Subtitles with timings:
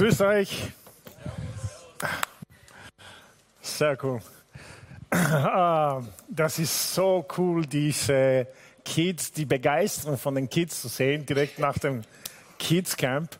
[0.00, 0.72] Grüß euch.
[3.60, 4.18] Sehr cool.
[5.10, 8.46] Ah, das ist so cool, diese
[8.82, 12.00] Kids, die Begeisterung von den Kids zu sehen, direkt nach dem
[12.58, 13.38] Kids Camp.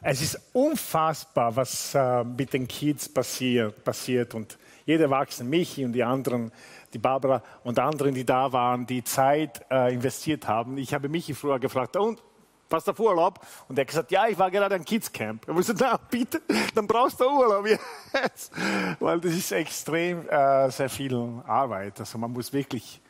[0.00, 4.32] Es ist unfassbar, was äh, mit den Kids passiert.
[4.36, 6.52] Und jeder Erwachsene, Michi und die anderen,
[6.94, 10.78] die Barbara und anderen, die da waren, die Zeit äh, investiert haben.
[10.78, 12.22] Ich habe Michi früher gefragt, und
[12.70, 13.44] Passt auf Urlaub?
[13.68, 15.46] Und er hat gesagt, ja, ich war gerade am Kids Camp.
[15.48, 16.40] Und ich gesagt, bitte,
[16.72, 17.66] dann brauchst du Urlaub
[18.14, 18.52] jetzt.
[19.00, 21.98] Weil das ist extrem äh, sehr viel Arbeit.
[21.98, 23.00] Also man muss wirklich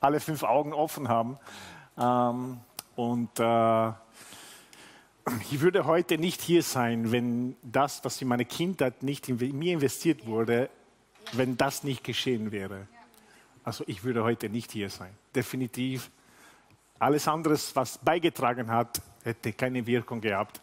[0.00, 1.38] alle fünf Augen offen haben.
[1.98, 2.58] Ähm,
[2.96, 3.88] und äh,
[5.50, 9.74] ich würde heute nicht hier sein, wenn das, was in meine Kindheit nicht in mir
[9.74, 10.70] investiert wurde,
[11.32, 12.88] wenn das nicht geschehen wäre.
[13.62, 15.12] Also ich würde heute nicht hier sein.
[15.34, 16.10] Definitiv
[17.02, 20.60] alles andere, was beigetragen hat, hätte keine Wirkung gehabt.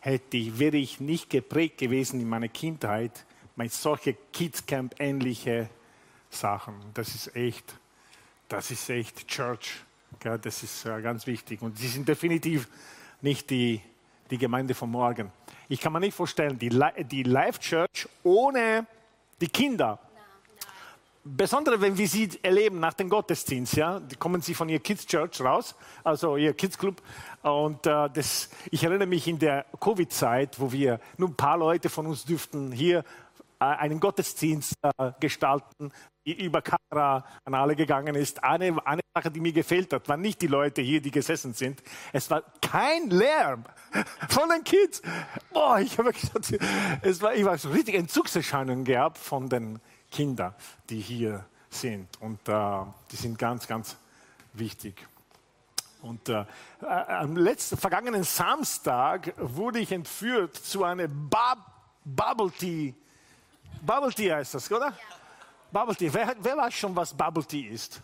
[0.00, 3.24] Hätte ich, wäre ich nicht geprägt gewesen in meiner Kindheit
[3.56, 5.68] mit solche Kidscamp ähnliche
[6.30, 6.74] Sachen.
[6.94, 7.74] Das ist echt,
[8.48, 9.84] das ist echt Church.
[10.20, 11.60] Das ist äh, ganz wichtig.
[11.60, 12.66] Und sie sind definitiv
[13.20, 13.80] nicht die,
[14.30, 15.30] die Gemeinde von morgen.
[15.68, 16.70] Ich kann mir nicht vorstellen, die,
[17.04, 18.86] die Life Church ohne
[19.40, 19.98] die Kinder
[21.26, 25.40] Besonders wenn wir sie erleben nach dem Gottesdienst, ja, kommen sie von ihr Kids Church
[25.40, 27.00] raus, also ihr Kids Club.
[27.40, 31.88] Und äh, das, ich erinnere mich in der Covid-Zeit, wo wir nur ein paar Leute
[31.88, 33.04] von uns dürften hier
[33.58, 35.92] äh, einen Gottesdienst äh, gestalten,
[36.26, 38.44] die über Kamera an alle gegangen ist.
[38.44, 41.82] Eine, eine Sache, die mir gefehlt hat, waren nicht die Leute hier, die gesessen sind.
[42.12, 43.64] Es war kein Lärm
[44.28, 45.00] von den Kids.
[45.54, 46.54] Boah, ich habe gesagt,
[47.00, 49.80] es war, ich war so richtig Entzugserscheinungen gehabt von den
[50.14, 50.54] Kinder,
[50.88, 52.08] die hier sind.
[52.20, 53.96] Und äh, die sind ganz, ganz
[54.52, 54.94] wichtig.
[56.02, 56.44] Und äh,
[56.82, 61.58] äh, am letzten, vergangenen Samstag wurde ich entführt zu einer Bub
[62.04, 62.94] Bubble Tea.
[63.82, 64.88] Bubble Tea heißt das, oder?
[64.88, 64.94] Ja.
[65.72, 66.12] Bubble Tea.
[66.12, 68.00] Wer, wer weiß schon, was Bubble Tea ist?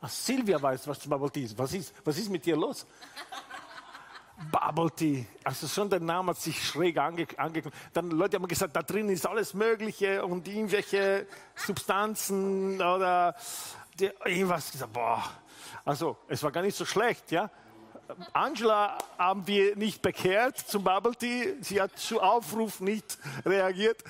[0.00, 1.58] Ach, Silvia weiß, was Bubble Tea ist.
[1.58, 2.86] Was ist, was ist mit dir los?
[4.50, 5.26] Bubble Tea.
[5.44, 6.98] Also schon der Name hat sich schräg.
[6.98, 7.26] Ange
[7.92, 13.34] Dann Leute haben gesagt, da drin ist alles Mögliche und irgendwelche Substanzen oder
[13.98, 14.92] die, irgendwas gesagt.
[14.92, 15.22] Boah.
[15.84, 17.50] Also es war gar nicht so schlecht, ja.
[18.32, 21.54] Angela haben wir nicht bekehrt zum Bubble Tea.
[21.60, 24.02] Sie hat zu Aufruf nicht reagiert.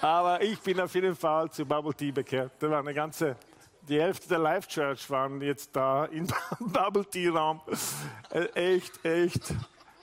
[0.00, 2.52] Aber ich bin auf jeden Fall zu Bubble Tea bekehrt.
[2.60, 3.36] Da war eine ganze
[3.88, 6.26] die Hälfte der Life Church waren jetzt da im
[6.60, 7.60] Bubble Tea Raum.
[8.30, 9.54] Äh, echt, echt,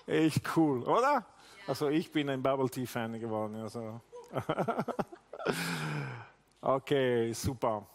[0.07, 1.25] echt cool, oder?
[1.67, 3.55] Also ich bin ein Bubble Tea Fan geworden.
[3.55, 4.01] Also.
[6.61, 7.85] okay, super.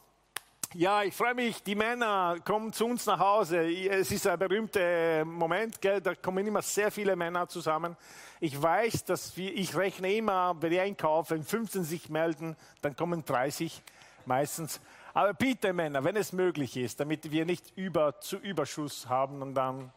[0.74, 3.62] Ja, ich freue mich, die Männer kommen zu uns nach Hause.
[3.88, 6.00] Es ist ein berühmter Moment, gell?
[6.00, 7.96] da kommen immer sehr viele Männer zusammen.
[8.40, 12.94] Ich weiß, dass wir, ich rechne immer, wenn ich einkaufe, wenn 15 sich melden, dann
[12.94, 13.80] kommen 30
[14.26, 14.80] meistens.
[15.16, 19.54] Aber bitte Männer, wenn es möglich ist, damit wir nicht über, zu Überschuss haben und
[19.54, 19.90] dann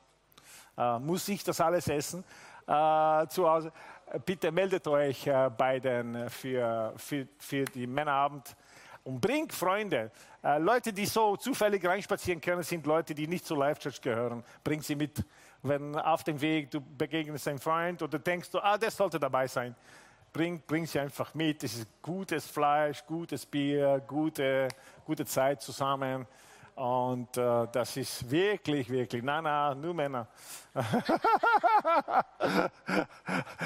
[0.78, 2.24] äh, muss ich das alles essen
[2.66, 3.74] äh, zu Hause,
[4.25, 8.56] bitte meldet euch äh, bei den für, für, für die Männerabend
[9.03, 10.09] und bringt Freunde.
[10.41, 14.41] Äh, Leute, die so zufällig reinspazieren können, sind Leute, die nicht zur Life Church gehören.
[14.63, 15.25] Bring sie mit.
[15.62, 19.47] Wenn auf dem Weg du begegnest einem Freund oder denkst du, ah, der sollte dabei
[19.47, 19.75] sein
[20.31, 21.63] bring, bring sie einfach mit.
[21.63, 24.67] Es ist gutes Fleisch, gutes Bier, gute,
[25.06, 26.25] gute Zeit zusammen.
[26.75, 30.25] Und äh, das ist wirklich, wirklich, nein, nein, nur Männer.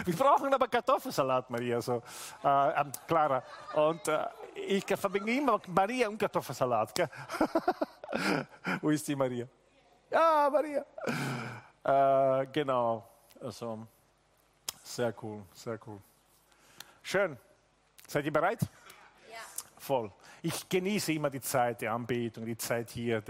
[0.06, 2.02] Wir brauchen aber Kartoffelsalat, Maria, so,
[2.44, 3.44] äh, ähm, Clara.
[3.76, 4.26] Und äh,
[4.56, 6.92] ich verbinde immer Maria und Kartoffelsalat.
[8.82, 9.48] Wo ist die Maria?
[10.10, 10.84] Ja, Maria.
[11.84, 13.08] Äh, genau,
[13.40, 13.86] also
[14.84, 16.00] sehr cool, sehr cool.
[17.04, 17.38] Schön.
[18.08, 18.62] Seid ihr bereit?
[19.30, 19.38] Ja.
[19.78, 20.12] Voll.
[20.42, 23.22] Ich genieße immer die Zeit der Anbetung, die Zeit hier.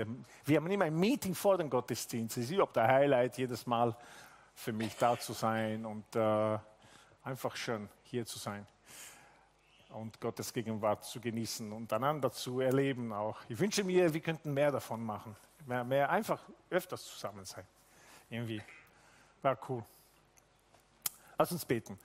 [0.46, 2.38] Wir haben immer ein Meeting vor dem Gottesdienst.
[2.38, 3.96] Es ist überhaupt ein Highlight, jedes Mal
[4.56, 6.58] für mich da zu sein und äh,
[7.24, 8.66] einfach schön hier zu sein
[9.94, 13.38] und Gottes Gegenwart zu genießen und einander zu erleben auch.
[13.48, 15.36] Ich wünsche mir, wir könnten mehr davon machen.
[15.66, 17.66] Mehr, mehr einfach öfters zusammen sein.
[18.30, 18.62] Irgendwie.
[19.42, 19.84] War cool.
[21.38, 21.97] Lass uns beten.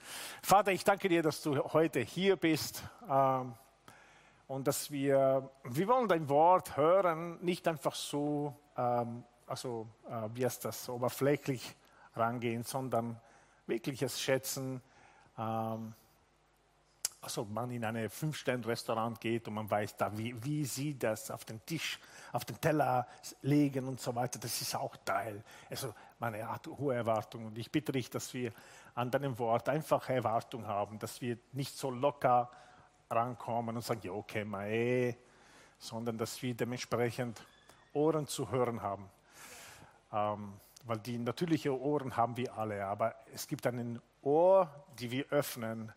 [0.43, 3.55] Vater, ich danke dir, dass du heute hier bist ähm,
[4.47, 10.45] und dass wir, wir wollen dein Wort hören, nicht einfach so, ähm, also äh, wie
[10.45, 11.77] es das oberflächlich
[12.17, 13.21] rangehen, sondern
[13.67, 14.81] wirklich es schätzen,
[15.37, 15.95] ähm,
[17.21, 21.45] also man in ein Fünf-Sterne-Restaurant geht und man weiß da, wie, wie sie das auf
[21.45, 21.99] den Tisch,
[22.33, 23.07] auf den Teller
[23.43, 25.43] legen und so weiter, das ist auch Teil.
[25.69, 27.47] Also hat hohe Erwartungen.
[27.47, 28.53] Und ich bitte dich, dass wir
[28.95, 32.51] an deinem Wort einfach Erwartung haben, dass wir nicht so locker
[33.11, 35.17] rankommen und sagen, ja, okay, mal eh,
[35.79, 37.41] sondern dass wir dementsprechend
[37.93, 39.09] Ohren zu hören haben.
[40.13, 40.55] Ähm,
[40.85, 44.69] weil die natürlichen Ohren haben wir alle, aber es gibt einen Ohr,
[44.99, 45.93] die wir öffnen,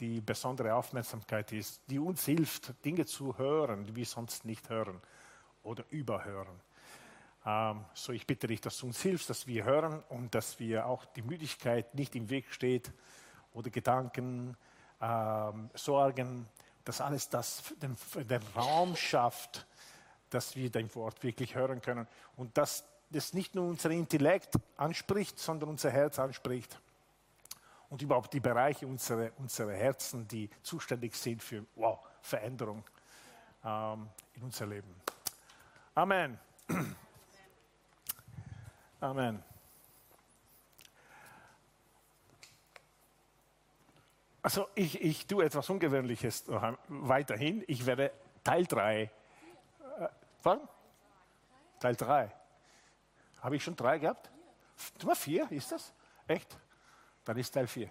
[0.00, 5.00] die besondere Aufmerksamkeit ist, die uns hilft, Dinge zu hören, die wir sonst nicht hören
[5.62, 6.60] oder überhören.
[7.46, 10.86] Ähm, so, ich bitte dich, dass du uns hilfst, dass wir hören und dass wir
[10.86, 12.90] auch die Müdigkeit nicht im Weg steht
[13.52, 14.56] oder Gedanken,
[15.00, 16.48] ähm, Sorgen,
[16.84, 19.66] dass alles das den, den Raum schafft,
[20.30, 22.06] dass wir dein Wort wirklich hören können
[22.36, 26.80] und dass das nicht nur unser Intellekt anspricht, sondern unser Herz anspricht
[27.90, 32.82] und überhaupt die Bereiche unserer, unserer Herzen, die zuständig sind für wow, Veränderung
[33.64, 34.94] ähm, in unser Leben.
[35.94, 36.38] Amen.
[39.04, 39.44] Amen.
[44.40, 46.44] Also ich, ich tue etwas Ungewöhnliches
[46.88, 47.62] weiterhin.
[47.66, 48.12] Ich werde
[48.42, 49.02] Teil 3.
[49.02, 49.10] Äh,
[50.42, 50.60] wann?
[51.80, 52.34] Teil 3.
[53.42, 54.30] Habe ich schon drei gehabt?
[55.02, 55.92] Nummer vier ist das?
[56.26, 56.56] Echt?
[57.26, 57.90] Dann ist Teil 4.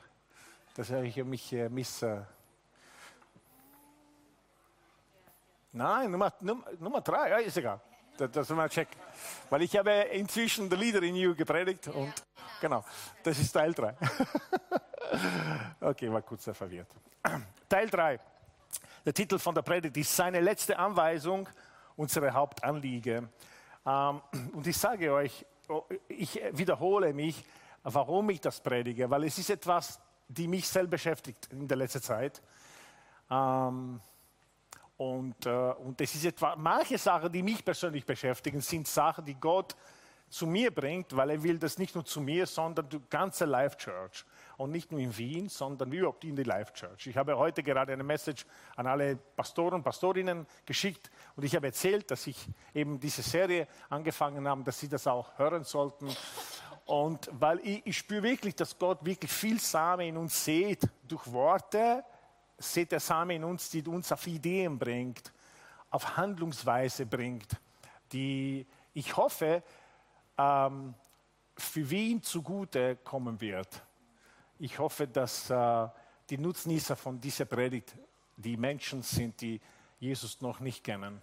[0.73, 2.01] Das habe ich mich äh, miss.
[2.01, 2.23] Äh
[5.73, 7.79] Nein, Nummer, Nummer, Nummer drei, ja, ist egal.
[8.17, 8.89] Das, das mal check.
[9.49, 12.13] Weil ich habe inzwischen The Leader in You gepredigt und
[12.61, 12.83] genau,
[13.23, 13.95] das ist Teil 3.
[15.81, 16.89] okay, war kurz sehr verwirrt.
[17.69, 18.19] Teil 3.
[19.05, 21.49] Der Titel von der Predigt ist seine letzte Anweisung,
[21.95, 23.29] unsere Hauptanliege.
[23.85, 24.21] Ähm,
[24.53, 27.43] und ich sage euch, oh, ich wiederhole mich,
[27.83, 32.01] warum ich das predige, weil es ist etwas, die mich sehr beschäftigt in der letzten
[32.01, 32.41] Zeit.
[33.29, 33.99] Ähm,
[34.97, 39.35] und, äh, und es ist etwa, manche Sachen, die mich persönlich beschäftigen, sind Sachen, die
[39.35, 39.75] Gott
[40.33, 43.77] zu mir bringt, weil er will das nicht nur zu mir, sondern die ganze Life
[43.77, 44.25] Church.
[44.57, 47.07] Und nicht nur in Wien, sondern überhaupt in die Life Church.
[47.07, 48.45] Ich habe heute gerade eine Message
[48.75, 53.67] an alle Pastoren und Pastorinnen geschickt und ich habe erzählt, dass ich eben diese Serie
[53.89, 56.09] angefangen habe, dass sie das auch hören sollten.
[56.85, 61.31] Und weil ich, ich spüre wirklich, dass Gott wirklich viel Samen in uns sieht, durch
[61.31, 62.03] Worte,
[62.63, 65.31] sieht der Samen in uns, die uns auf Ideen bringt,
[65.89, 67.57] auf Handlungsweise bringt,
[68.11, 69.63] die ich hoffe,
[70.37, 70.93] ähm,
[71.55, 73.83] für Wien zugute kommen wird.
[74.59, 75.87] Ich hoffe, dass äh,
[76.29, 77.95] die Nutznießer von dieser Predigt
[78.37, 79.59] die Menschen sind, die
[79.99, 81.21] Jesus noch nicht kennen.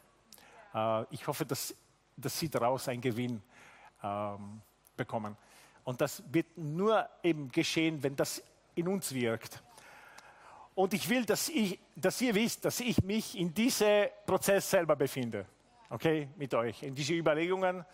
[0.74, 1.74] Äh, ich hoffe, dass,
[2.16, 3.42] dass sie daraus einen Gewinn
[4.02, 4.60] ähm,
[4.96, 5.36] bekommen.
[5.84, 8.42] Und das wird nur eben geschehen, wenn das
[8.74, 9.62] in uns wirkt.
[10.80, 14.96] Und ich will, dass, ich, dass ihr wisst, dass ich mich in diesem Prozess selber
[14.96, 15.44] befinde.
[15.90, 16.82] Okay, mit euch.
[16.82, 17.84] In diese Überlegungen.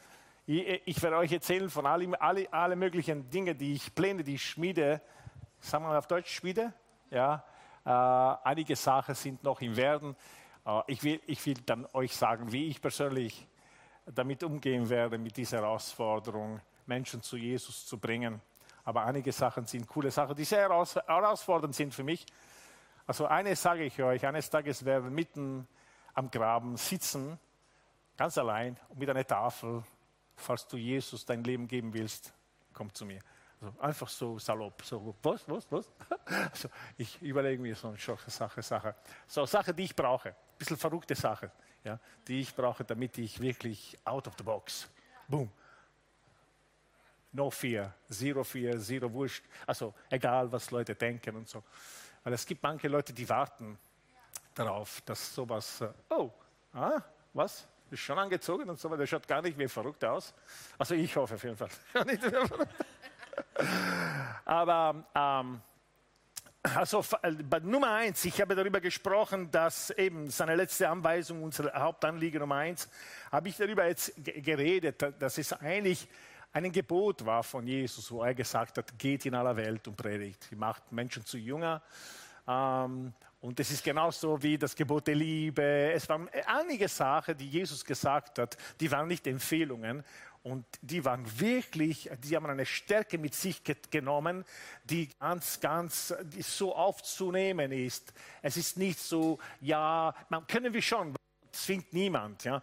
[0.46, 4.36] Ich, ich werde euch erzählen von allen alle, alle möglichen Dingen, die ich Pläne, die
[4.36, 5.02] ich schmiede.
[5.58, 6.72] Sagen wir mal auf Deutsch, schmiede?
[7.10, 7.42] Ja.
[7.84, 7.90] Äh,
[8.48, 10.14] einige Sachen sind noch im Werden.
[10.64, 13.48] Äh, ich, will, ich will dann euch sagen, wie ich persönlich
[14.14, 18.40] damit umgehen werde, mit dieser Herausforderung Menschen zu Jesus zu bringen.
[18.84, 22.24] Aber einige Sachen sind coole Sachen, die sehr herausfordernd sind für mich.
[23.06, 25.68] Also eines sage ich euch, eines Tages werden mitten
[26.14, 27.38] am Graben sitzen,
[28.16, 29.84] ganz allein, mit einer Tafel,
[30.34, 32.32] falls du Jesus dein Leben geben willst,
[32.72, 33.20] komm zu mir.
[33.60, 35.88] Also einfach so salopp, so, was, was, was?
[36.50, 38.94] Also ich überlege mir so eine Sache, Sache.
[39.26, 41.50] So Sache, die ich brauche, ein bisschen verrückte Sache,
[41.84, 44.88] ja, die ich brauche, damit ich wirklich out of the box,
[45.28, 45.50] boom,
[47.32, 49.44] no fear, zero fear, zero wurscht.
[49.66, 51.62] Also egal, was Leute denken und so.
[52.26, 53.78] Weil es gibt manche Leute, die warten
[54.52, 56.32] darauf, dass sowas, äh, oh,
[56.72, 57.00] ah,
[57.32, 57.68] was?
[57.88, 58.98] Ist schon angezogen und so weiter.
[58.98, 60.34] Der schaut gar nicht wie verrückt aus.
[60.76, 61.68] Also ich hoffe auf jeden Fall.
[64.44, 65.60] Aber ähm,
[66.74, 72.40] also äh, Nummer eins, ich habe darüber gesprochen, dass eben seine letzte Anweisung, unser Hauptanliegen
[72.40, 72.88] Nummer eins,
[73.30, 76.08] habe ich darüber jetzt geredet, dass es eigentlich
[76.64, 80.48] ein Gebot war von Jesus, wo er gesagt hat, geht in aller Welt und predigt.
[80.56, 81.82] Macht Menschen zu Jünger.
[82.48, 85.92] Ähm, und es ist genauso wie das Gebot der Liebe.
[85.92, 90.02] Es waren einige Sachen, die Jesus gesagt hat, die waren nicht Empfehlungen.
[90.42, 94.44] Und die waren wirklich, die haben eine Stärke mit sich genommen,
[94.84, 98.14] die ganz, ganz die so aufzunehmen ist.
[98.40, 101.14] Es ist nicht so, ja, man können wir schon,
[101.52, 102.62] zwingt niemand, ja.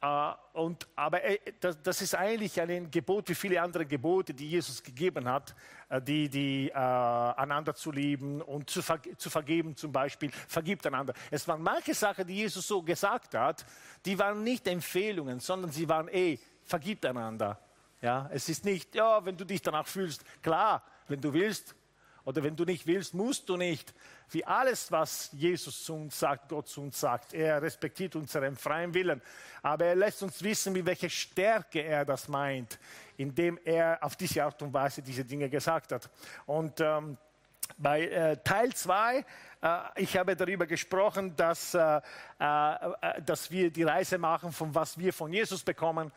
[0.00, 4.48] Uh, und, aber äh, das, das, ist eigentlich ein Gebot wie viele andere Gebote, die
[4.48, 5.56] Jesus gegeben hat,
[5.88, 10.30] äh, die, die äh, einander zu lieben und zu, ver zu, vergeben zum Beispiel.
[10.30, 11.14] Vergibt einander.
[11.32, 13.66] Es waren manche Sachen, die Jesus so gesagt hat,
[14.04, 17.58] die waren nicht Empfehlungen, sondern sie waren eh, vergibt einander.
[18.00, 21.74] Ja, es ist nicht, ja, wenn du dich danach fühlst, klar, wenn du willst,
[22.28, 23.94] oder wenn du nicht willst, musst du nicht.
[24.28, 27.32] Wie alles, was Jesus zu uns sagt, Gott zu uns sagt.
[27.32, 29.22] Er respektiert unseren freien Willen.
[29.62, 32.78] Aber er lässt uns wissen, mit welcher Stärke er das meint,
[33.16, 36.10] indem er auf diese Art und Weise diese Dinge gesagt hat.
[36.44, 37.16] Und ähm,
[37.78, 39.24] bei äh, Teil 2,
[39.62, 41.96] äh, ich habe darüber gesprochen, dass, äh,
[42.40, 46.12] äh, dass wir die Reise machen, von was wir von Jesus bekommen,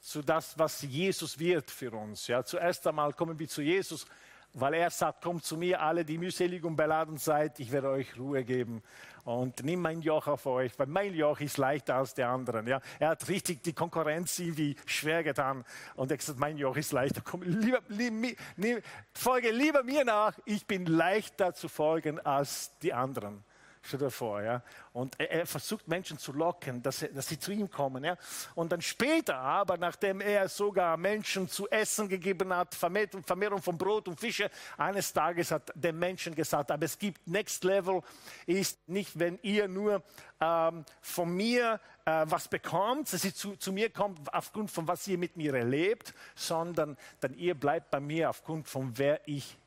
[0.00, 2.28] zu das, was Jesus wird für uns.
[2.28, 4.06] Ja, zuerst einmal kommen wir zu Jesus
[4.54, 8.16] weil er sagt, kommt zu mir, alle, die mühselig und beladen seid, ich werde euch
[8.16, 8.82] Ruhe geben.
[9.24, 12.66] Und nimm mein Joch auf euch, weil mein Joch ist leichter als der anderen.
[12.66, 12.80] Ja?
[12.98, 15.64] Er hat richtig die Konkurrenz irgendwie schwer getan.
[15.96, 17.22] Und er gesagt, mein Joch ist leichter.
[17.24, 18.80] Komm, lieber, lieber,
[19.12, 23.42] folge lieber mir nach, ich bin leichter zu folgen als die anderen.
[23.86, 24.62] Stell dir vor, ja.
[24.94, 28.16] Und er, er, versucht Menschen zu locken, dass, er, dass sie zu ihm kommen, ja.
[28.54, 33.76] Und dann später aber, nachdem er sogar Menschen zu essen gegeben hat, Vermehrung, Vermehrung von
[33.76, 38.00] Brot und Fische, eines Tages hat der Menschen gesagt, aber es gibt Next Level,
[38.46, 40.02] ist nicht, wenn ihr nur
[40.40, 45.06] ähm, von mir äh, was bekommt, dass ihr zu, zu mir kommt aufgrund von was
[45.08, 49.58] ihr mit mir erlebt, sondern dann ihr bleibt bei mir aufgrund von wer ich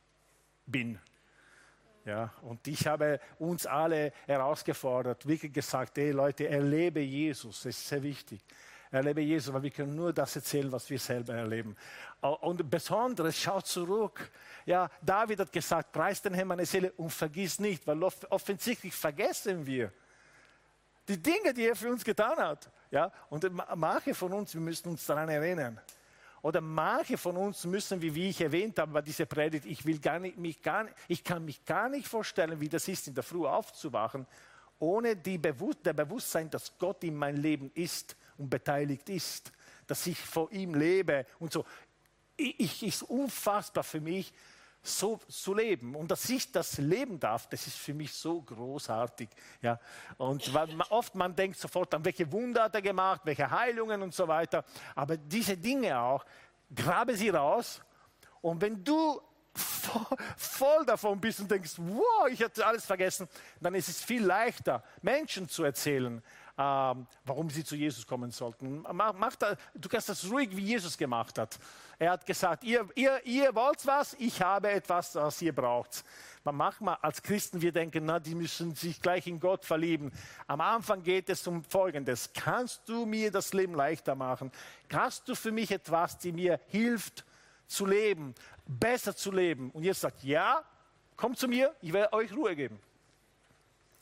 [0.65, 0.99] bin.
[2.07, 7.85] Ja, und ich habe uns alle herausgefordert, wirklich gesagt, hey Leute, erlebe Jesus, das ist
[7.85, 8.39] sehr wichtig.
[8.89, 11.75] Erlebe Jesus, weil wir können nur das erzählen, was wir selber erleben.
[12.21, 14.31] Und besonders, schau zurück.
[14.65, 19.65] Ja, David hat gesagt, preis den Herrn meine Seele und vergiss nicht, weil offensichtlich vergessen
[19.65, 19.91] wir
[21.09, 22.71] die Dinge, die er für uns getan hat.
[22.89, 23.45] Ja, und
[23.75, 25.77] manche von uns, wir müssen uns daran erinnern.
[26.41, 29.99] Oder manche von uns müssen, wie, wie ich erwähnt habe bei dieser Predigt, ich, will
[29.99, 33.15] gar nicht, mich gar nicht, ich kann mich gar nicht vorstellen, wie das ist, in
[33.15, 34.25] der Früh aufzuwachen,
[34.79, 39.51] ohne die Bewusst der Bewusstsein, dass Gott in mein Leben ist und beteiligt ist,
[39.87, 41.65] dass ich vor ihm lebe und so.
[42.35, 44.31] Ich, ist unfassbar für mich,
[44.81, 45.95] so zu leben.
[45.95, 49.29] Und dass ich das leben darf, das ist für mich so großartig.
[49.61, 49.79] Ja.
[50.17, 54.13] Und man, oft man denkt sofort an welche Wunder hat er gemacht, welche Heilungen und
[54.13, 54.63] so weiter.
[54.95, 56.25] Aber diese Dinge auch,
[56.73, 57.81] grabe sie raus.
[58.41, 59.21] Und wenn du
[60.37, 63.27] voll davon bist und denkst, wow, ich hatte alles vergessen,
[63.59, 66.21] dann ist es viel leichter, Menschen zu erzählen,
[66.57, 68.81] warum sie zu Jesus kommen sollten.
[68.91, 71.59] Mach, mach da, du kannst das ruhig, wie Jesus gemacht hat.
[71.99, 76.03] Er hat gesagt, ihr, ihr, ihr wollt was, ich habe etwas, was ihr braucht.
[76.43, 80.11] Manchmal als Christen, wir denken, na, die müssen sich gleich in Gott verlieben.
[80.47, 82.31] Am Anfang geht es um Folgendes.
[82.33, 84.51] Kannst du mir das Leben leichter machen?
[84.91, 87.25] Hast du für mich etwas, die mir hilft
[87.67, 88.33] zu leben,
[88.65, 89.69] besser zu leben?
[89.71, 90.63] Und Jesus sagt, ja,
[91.17, 92.79] kommt zu mir, ich werde euch Ruhe geben.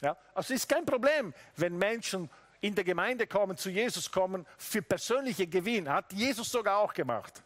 [0.02, 0.16] Ja?
[0.34, 2.30] Also es ist kein Problem, wenn Menschen
[2.66, 5.88] in der Gemeinde kommen, zu Jesus kommen, für persönliche Gewinn.
[5.88, 7.44] Hat Jesus sogar auch gemacht.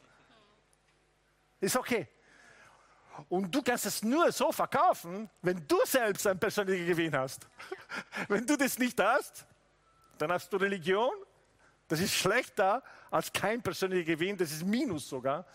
[1.59, 2.07] Ist okay.
[3.27, 7.49] Und du kannst es nur so verkaufen, wenn du selbst einen persönlichen Gewinn hast.
[8.29, 9.45] wenn du das nicht hast,
[10.17, 11.11] dann hast du Religion.
[11.89, 14.37] Das ist schlechter als kein persönlicher Gewinn.
[14.37, 15.45] Das ist Minus sogar.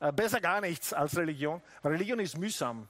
[0.00, 1.62] Äh, besser gar nichts als Religion.
[1.84, 2.88] Religion ist mühsam.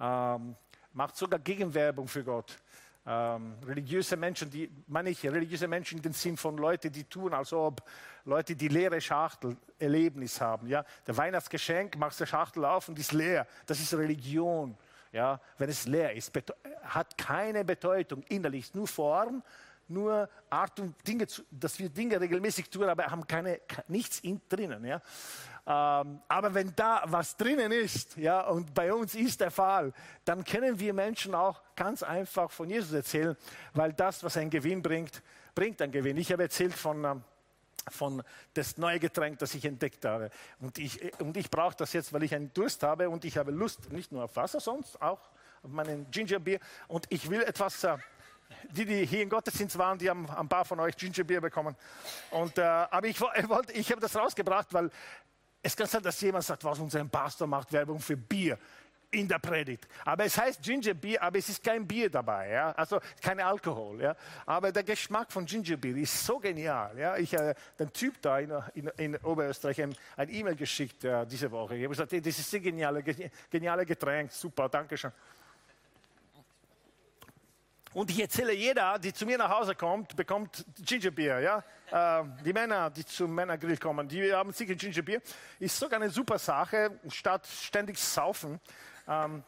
[0.00, 0.56] Ähm,
[0.92, 2.58] macht sogar Gegenwerbung für Gott
[3.06, 7.32] ähm, religiöse Menschen, die, meine ich, religiöse Menschen in dem Sinn von Leuten, die tun,
[7.32, 7.82] als ob
[8.24, 10.66] Leute die leere Schachtel Erlebnis haben.
[10.66, 10.84] Ja?
[11.06, 13.46] Der Weihnachtsgeschenk, machst du Schachtel auf und ist leer.
[13.66, 14.76] Das ist Religion.
[15.12, 15.40] Ja?
[15.56, 16.32] Wenn es leer ist,
[16.82, 19.42] hat keine Bedeutung innerlich, nur Form,
[19.88, 24.84] nur Art und Dinge, dass wir Dinge regelmäßig tun, aber haben keine, nichts in, drinnen.
[24.84, 25.00] Ja?
[25.70, 29.92] Ähm, aber wenn da was drinnen ist, ja, und bei uns ist der Fall,
[30.24, 33.36] dann können wir Menschen auch ganz einfach von Jesus erzählen,
[33.74, 35.22] weil das, was ein Gewinn bringt,
[35.54, 36.16] bringt einen Gewinn.
[36.16, 37.22] Ich habe erzählt von, ähm,
[37.90, 38.22] von
[38.54, 40.30] das neue Getränk, das ich entdeckt habe.
[40.58, 43.50] Und ich, und ich brauche das jetzt, weil ich einen Durst habe und ich habe
[43.50, 45.20] Lust nicht nur auf Wasser, sonst auch
[45.62, 46.60] auf meinen Gingerbier.
[46.86, 47.98] Und ich will etwas, äh,
[48.70, 51.76] die, die hier im Gottesdienst waren, die haben ein paar von euch Gingerbier bekommen.
[52.30, 53.44] Und, äh, aber ich, ich,
[53.74, 54.90] ich habe das rausgebracht, weil
[55.62, 58.58] es kann sein, dass jemand sagt, was unser Pastor macht Werbung für Bier
[59.10, 59.88] in der Predigt.
[60.04, 62.72] Aber es heißt Ginger Beer, aber es ist kein Bier dabei, ja?
[62.72, 64.02] also kein Alkohol.
[64.02, 64.14] Ja?
[64.44, 66.96] Aber der Geschmack von Ginger Beer ist so genial.
[66.98, 67.16] Ja?
[67.16, 69.94] Ich habe äh, den Typ da in, in, in Oberösterreich ein,
[70.28, 71.76] E-Mail geschickt äh, diese Woche.
[71.76, 73.02] Ich habe gesagt, das ist ein geniale,
[73.50, 75.12] geniale Getränk, super, danke schön.
[77.94, 81.40] Und ich erzähle jeder, die zu mir nach Hause kommt, bekommt Gingerbier.
[81.40, 82.20] Ja?
[82.20, 85.22] Äh, die Männer, die zum Männergrill kommen, die haben sicher Gingerbier.
[85.58, 88.60] Ist sogar eine super Sache, statt ständig saufen.
[89.08, 89.42] Ähm,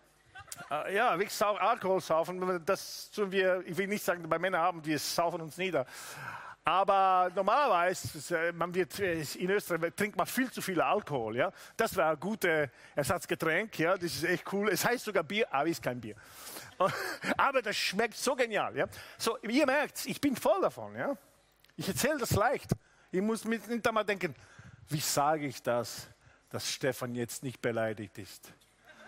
[0.70, 4.85] äh, ja, wirklich Alkohol saufen, das tun wir, ich will nicht sagen, bei Männern haben
[4.85, 5.87] wir saufen uns nieder.
[6.64, 11.37] Aber normalerweise, äh, man wird, äh, in Österreich trinkt man viel zu viel Alkohol.
[11.37, 11.52] Ja?
[11.76, 13.79] Das wäre ein gutes Ersatzgetränk.
[13.79, 13.95] Ja?
[13.95, 14.69] Das ist echt cool.
[14.69, 16.14] Es heißt sogar Bier, aber ist kein Bier.
[17.37, 18.75] Aber das schmeckt so genial.
[18.75, 18.87] Ja?
[19.19, 20.95] So, ihr merkt, ich bin voll davon.
[20.97, 21.14] Ja?
[21.76, 22.71] Ich erzähle das leicht.
[23.11, 24.35] Ich muss mir einmal denken,
[24.88, 26.09] wie sage ich das,
[26.49, 28.52] dass Stefan jetzt nicht beleidigt ist.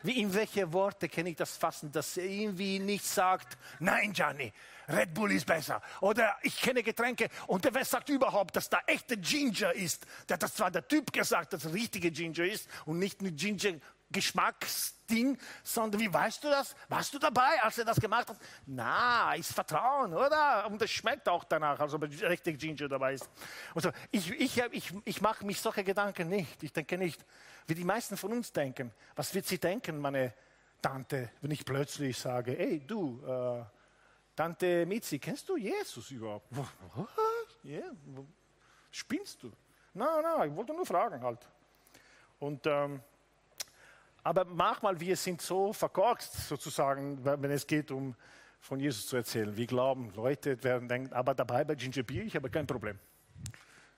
[0.03, 4.53] Wie in welche Worte kann ich das fassen, dass er irgendwie nicht sagt, nein, Gianni,
[4.89, 5.81] Red Bull ist besser.
[6.01, 10.07] Oder ich kenne Getränke und wer sagt überhaupt, dass da echte Ginger ist?
[10.29, 13.79] Der hat das zwar der Typ gesagt, dass richtige Ginger ist und nicht ein Ginger
[14.13, 16.75] Geschmacksding, sondern wie weißt du das?
[16.89, 18.37] Warst du dabei, als er das gemacht hat?
[18.67, 20.67] Na, ist Vertrauen, oder?
[20.67, 23.29] Und es schmeckt auch danach, als ob richtig Ginger dabei ist.
[23.75, 26.63] Und so, ich ich, ich, ich mache mich solche Gedanken nicht.
[26.63, 27.25] Ich denke nicht,
[27.67, 28.93] wie die meisten von uns denken.
[29.17, 30.35] Was wird sie denken, meine
[30.81, 33.65] Tante, wenn ich plötzlich sage, hey du, äh,
[34.35, 36.47] Tante Mitzi, kennst du Jesus überhaupt?
[36.51, 36.67] Was?
[37.65, 37.93] Yeah.
[38.91, 39.53] Spinnst du?
[39.95, 41.47] Nein, nein, ich wollte nur fragen halt.
[42.39, 43.01] Und ähm,
[44.23, 48.15] aber manchmal wir sind so verkorkst sozusagen, wenn es geht um
[48.61, 49.57] von Jesus zu erzählen.
[49.57, 52.99] Wir glauben, Leute werden denken, aber dabei bei Ginger Beer, ich habe kein Problem.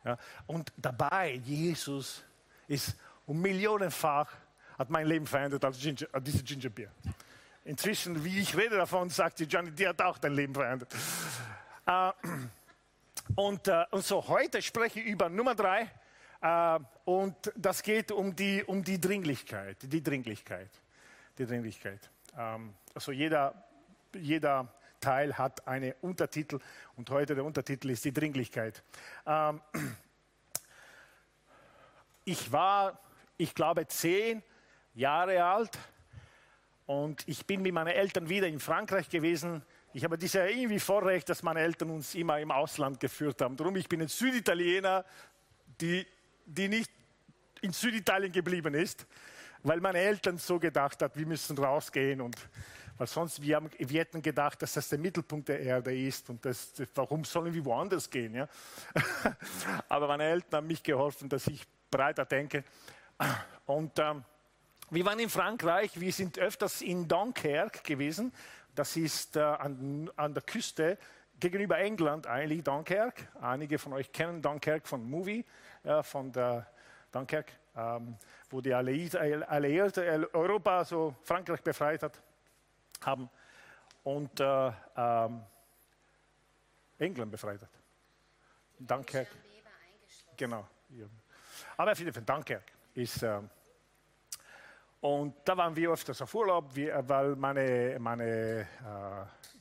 [0.04, 2.24] Ja, und dabei, Jesus
[2.66, 4.30] ist um millionenfach,
[4.78, 6.90] hat mein Leben verändert als, Ginger, als diese Ginger Beer.
[7.64, 10.94] Inzwischen, wie ich rede davon, sagt sie, Johnny, die hat auch dein Leben verändert.
[11.86, 12.12] Äh,
[13.34, 15.88] und, äh, und so, heute spreche ich über Nummer drei, äh,
[17.04, 20.68] und das geht um die, um die Dringlichkeit, die Dringlichkeit,
[21.38, 22.10] die Dringlichkeit.
[22.36, 23.54] Ähm, also jeder,
[24.14, 24.68] jeder
[25.00, 26.58] Teil hat einen Untertitel
[26.96, 28.82] und heute der Untertitel ist die Dringlichkeit.
[29.26, 29.60] Ähm,
[32.24, 33.00] ich war,
[33.38, 34.42] ich glaube, zehn
[34.94, 35.78] Jahre alt
[36.84, 39.62] und ich bin mit meinen Eltern wieder in Frankreich gewesen.
[39.94, 43.56] Ich habe dieses irgendwie Vorrecht, dass meine Eltern uns immer im Ausland geführt haben.
[43.56, 45.04] Darum, ich bin ein Süditaliener,
[45.80, 46.06] die
[46.46, 46.90] die nicht
[47.60, 49.06] in Süditalien geblieben ist,
[49.62, 52.36] weil meine Eltern so gedacht haben, wir müssen rausgehen und
[52.96, 56.44] weil sonst wir, haben, wir hätten gedacht, dass das der Mittelpunkt der Erde ist und
[56.44, 58.34] das, warum sollen wir woanders gehen?
[58.34, 58.48] Ja?
[59.88, 62.62] Aber meine Eltern haben mich geholfen, dass ich breiter denke.
[63.66, 64.24] Und ähm,
[64.90, 68.32] wir waren in Frankreich, wir sind öfters in Dunkerque gewesen.
[68.74, 70.98] Das ist äh, an, an der Küste
[71.40, 73.26] gegenüber England eigentlich Dunkerque.
[73.40, 75.44] Einige von euch kennen Dunkerque von Movie
[75.84, 76.66] ja, von der
[77.12, 78.16] Dunkirk, ähm,
[78.50, 82.20] wo die Alliierten Europa, so Frankreich befreit hat,
[83.04, 83.28] haben
[84.02, 85.42] und äh, ähm,
[86.98, 87.70] England befreit hat.
[88.78, 89.28] Dunkirk.
[90.36, 90.66] Genau.
[90.90, 91.06] Ja.
[91.76, 93.22] Aber auf jeden Fall, Dunkirk ist.
[93.22, 93.40] Äh,
[95.00, 98.66] und da waren wir öfters auf Urlaub, weil meine, meine, äh,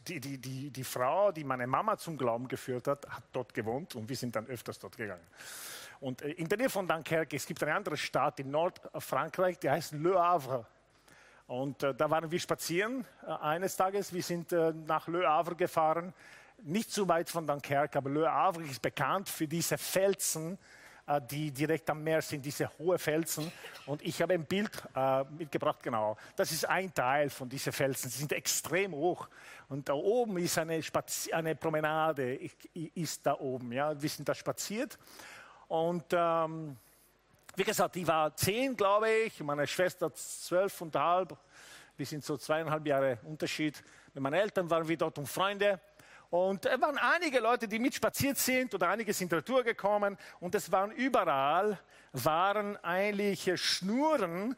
[0.08, 3.94] die, die, die, die Frau, die meine Mama zum Glauben geführt hat, hat dort gewohnt
[3.96, 5.26] und wir sind dann öfters dort gegangen.
[6.04, 9.70] Und äh, in der Nähe von Dunkerque, es gibt eine andere Stadt in Nordfrankreich, die
[9.70, 10.66] heißt Le Havre.
[11.48, 14.14] Und äh, da waren wir spazieren äh, eines Tages.
[14.14, 16.14] Wir sind äh, nach Le Havre gefahren,
[16.62, 20.58] nicht so weit von Dunkerque, aber Le Havre ist bekannt für diese Felsen,
[21.08, 23.50] äh, die direkt am Meer sind, diese hohen Felsen.
[23.86, 26.18] Und ich habe ein Bild äh, mitgebracht, genau.
[26.36, 28.10] Das ist ein Teil von diesen Felsen.
[28.10, 29.30] Sie sind extrem hoch.
[29.70, 32.38] Und da oben ist eine, Spazi eine Promenade,
[32.74, 33.72] ist da oben.
[33.72, 34.02] Ja.
[34.02, 34.98] Wir sind da spaziert
[35.68, 36.78] und ähm,
[37.56, 41.38] wie gesagt, ich war zehn, glaube ich, meine Schwester zwölf und halb.
[41.96, 43.84] Wir sind so zweieinhalb Jahre Unterschied.
[44.14, 45.80] Mit meinen Eltern waren wir dort und Freunde.
[46.32, 50.18] Und es waren einige Leute, die mitspaziert sind oder einige sind retour gekommen.
[50.40, 51.80] Und es waren überall,
[52.12, 54.56] waren eigentlich Schnuren,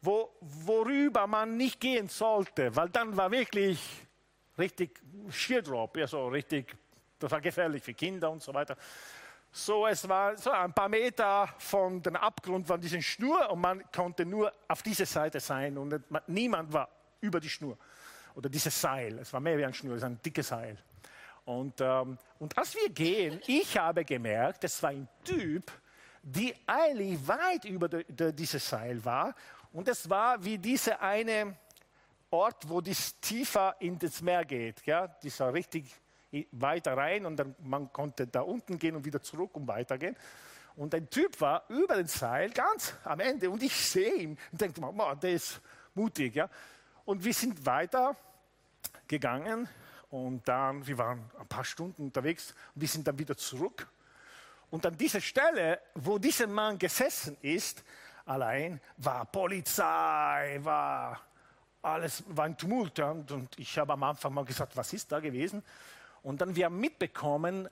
[0.00, 2.74] wo, worüber man nicht gehen sollte.
[2.76, 3.80] Weil dann war wirklich
[4.56, 6.76] richtig Sheardrop, ja so richtig,
[7.18, 8.76] das war gefährlich für Kinder und so weiter.
[9.50, 13.82] So, es war so ein paar Meter von dem Abgrund von dieser Schnur und man
[13.90, 16.88] konnte nur auf dieser Seite sein und niemand war
[17.20, 17.76] über die Schnur
[18.34, 19.18] oder dieses Seil.
[19.18, 20.78] Es war mehr wie ein Schnur, es war ein dickes Seil.
[21.44, 25.72] Und, ähm, und als wir gehen, ich habe gemerkt, es war ein Typ,
[26.22, 29.34] die eigentlich weit über de, de, dieses Seil war.
[29.72, 31.56] Und es war wie dieser eine
[32.30, 34.84] Ort, wo das tiefer in das Meer geht.
[34.84, 35.06] Ja?
[35.08, 35.90] Dieser richtig
[36.52, 40.16] weiter rein und dann man konnte da unten gehen und wieder zurück und weitergehen.
[40.76, 44.60] Und ein Typ war über den Seil ganz am Ende und ich sehe ihn und
[44.60, 45.60] denke, man, der ist
[45.94, 46.36] mutig.
[46.36, 46.48] Ja?
[47.04, 48.16] Und wir sind weiter
[49.08, 49.68] gegangen
[50.10, 53.88] Und dann, wir waren ein paar Stunden unterwegs und wir sind dann wieder zurück.
[54.70, 57.84] Und an dieser Stelle, wo dieser Mann gesessen ist,
[58.24, 61.20] allein, war Polizei, war
[61.82, 62.98] alles, war ein Tumult.
[63.00, 65.62] Und ich habe am Anfang mal gesagt, was ist da gewesen?
[66.22, 67.68] Und dann wir haben mitbekommen,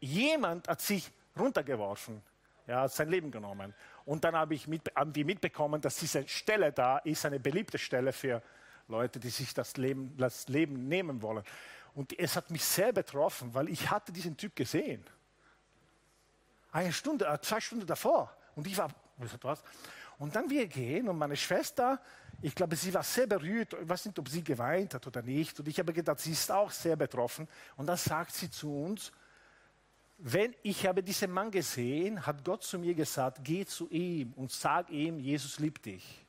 [0.00, 2.22] jemand hat sich runtergeworfen,
[2.66, 3.74] ja, hat sein Leben genommen.
[4.04, 7.78] Und dann habe ich mit, haben wir mitbekommen, dass diese Stelle da ist eine beliebte
[7.78, 8.42] Stelle für
[8.88, 11.44] Leute, die sich das Leben, das Leben nehmen wollen.
[11.94, 15.04] Und es hat mich sehr betroffen, weil ich hatte diesen Typ gesehen.
[16.72, 18.34] Eine Stunde, äh, zwei Stunden davor.
[18.54, 18.90] Und ich war,
[19.42, 19.62] was?
[20.18, 22.00] Und dann wir gehen und meine Schwester,
[22.42, 23.74] ich glaube, sie war sehr berührt.
[23.74, 25.58] Ich weiß nicht, ob sie geweint hat oder nicht.
[25.60, 27.46] Und ich habe gedacht, sie ist auch sehr betroffen.
[27.76, 29.12] Und dann sagt sie zu uns,
[30.18, 34.52] wenn ich habe diesen Mann gesehen, hat Gott zu mir gesagt, geh zu ihm und
[34.52, 36.26] sag ihm, Jesus liebt dich.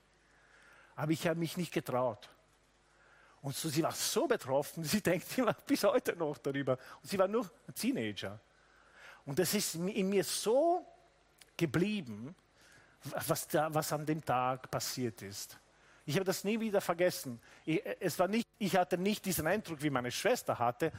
[0.96, 2.30] Aber ich habe mich nicht getraut.
[3.42, 6.78] Und so, sie war so betroffen, sie denkt immer bis heute noch darüber.
[7.02, 8.40] Und sie war nur ein Teenager.
[9.26, 10.86] Und das ist in mir so
[11.56, 12.36] geblieben,
[13.04, 15.58] was, da, was an dem Tag passiert ist.
[16.06, 17.40] Ich habe das nie wieder vergessen.
[17.66, 20.92] Ich, es war nicht, ich hatte nicht diesen Eindruck, wie meine Schwester hatte,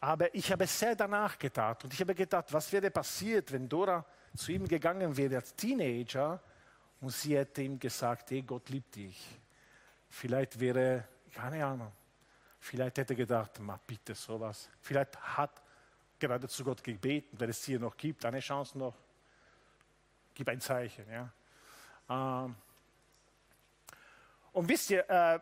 [0.00, 1.84] aber ich habe sehr danach gedacht.
[1.84, 4.04] Und ich habe gedacht, was wäre passiert, wenn Dora
[4.36, 6.40] zu ihm gegangen wäre als Teenager
[7.00, 9.38] und sie hätte ihm gesagt, hey, Gott liebt dich.
[10.08, 11.92] Vielleicht wäre, keine Ahnung,
[12.58, 14.68] vielleicht hätte er gedacht, ma bitte sowas.
[14.80, 15.62] Vielleicht hat
[16.18, 18.94] gerade zu Gott gebeten, wenn es hier noch gibt, eine Chance noch.
[20.34, 21.04] Gib ein Zeichen.
[21.10, 21.30] Ja.
[22.08, 22.54] Ähm,
[24.52, 25.38] und wisst ihr, äh,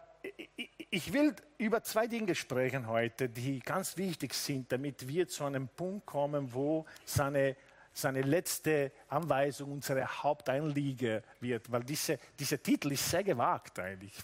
[0.91, 5.69] ich will über zwei Dinge sprechen heute, die ganz wichtig sind, damit wir zu einem
[5.69, 7.57] Punkt kommen, wo seine,
[7.93, 11.71] seine letzte Anweisung unsere Haupteinliege wird.
[11.73, 14.15] Weil diese, dieser Titel ist sehr gewagt eigentlich.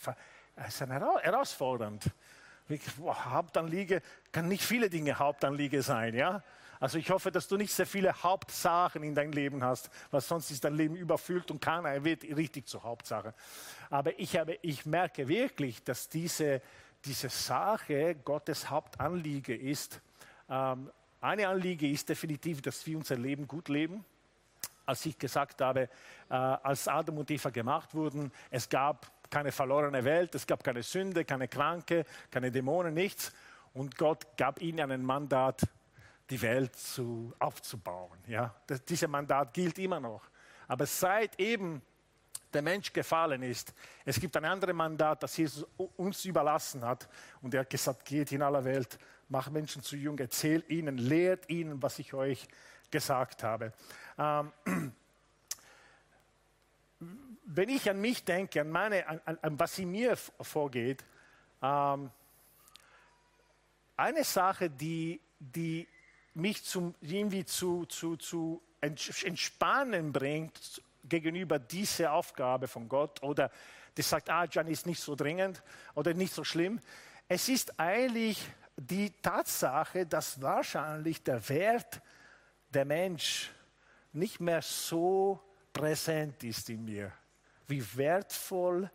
[0.57, 2.05] Es ist herausfordernd.
[3.07, 6.42] Hauptanliege kann nicht viele Dinge Hauptanliege sein, ja?
[6.81, 10.51] Also ich hoffe, dass du nicht sehr viele Hauptsachen in deinem Leben hast, weil sonst
[10.51, 13.35] ist dein Leben überfüllt und keiner wird richtig zur Hauptsache.
[13.91, 16.61] Aber ich, habe, ich merke wirklich, dass diese,
[17.05, 20.01] diese Sache Gottes Hauptanliege ist.
[20.49, 24.05] Ähm, eine Anliege ist definitiv, dass wir unser Leben gut leben.
[24.85, 25.89] Als ich gesagt habe,
[26.29, 30.83] äh, als Adam und Eva gemacht wurden, es gab keine verlorene Welt, es gab keine
[30.83, 33.33] Sünde, keine Kranke, keine Dämonen, nichts.
[33.75, 35.62] Und Gott gab ihnen ein Mandat,
[36.31, 38.19] die Welt zu, aufzubauen.
[38.27, 38.55] Ja?
[38.67, 40.23] Das, dieses Mandat gilt immer noch.
[40.69, 41.83] Aber seit eben
[42.53, 47.09] der Mensch gefallen ist, es gibt ein anderes Mandat, das Jesus uns überlassen hat.
[47.43, 51.49] Und er hat gesagt, geht in aller Welt, macht Menschen zu jung, erzählt ihnen, lehrt
[51.51, 52.49] ihnen, was ich euch
[52.91, 53.73] gesagt habe.
[54.19, 54.53] Ähm,
[57.45, 61.05] wenn ich an mich denke, an, meine, an, an was in mir vorgeht,
[61.62, 62.11] ähm,
[63.97, 65.87] eine Sache, die, die
[66.37, 73.51] mich zum, irgendwie zu, zu, zu entspannen bringt gegenüber dieser Aufgabe von Gott oder
[73.94, 75.62] das sagt, ah, Jan ist nicht so dringend
[75.94, 76.79] oder nicht so schlimm.
[77.27, 78.46] Es ist eigentlich
[78.77, 82.03] die Tatsache, dass wahrscheinlich der Wert
[82.68, 83.51] der Mensch
[84.12, 85.40] nicht mehr so
[85.72, 87.12] präsent ist in mir,
[87.66, 88.90] wie wertvoll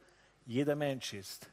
[0.46, 1.50] jeder Mensch ist.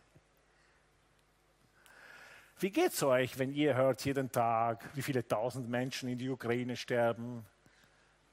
[2.60, 6.28] Wie geht es euch, wenn ihr hört jeden Tag, wie viele tausend Menschen in die
[6.28, 7.46] Ukraine sterben?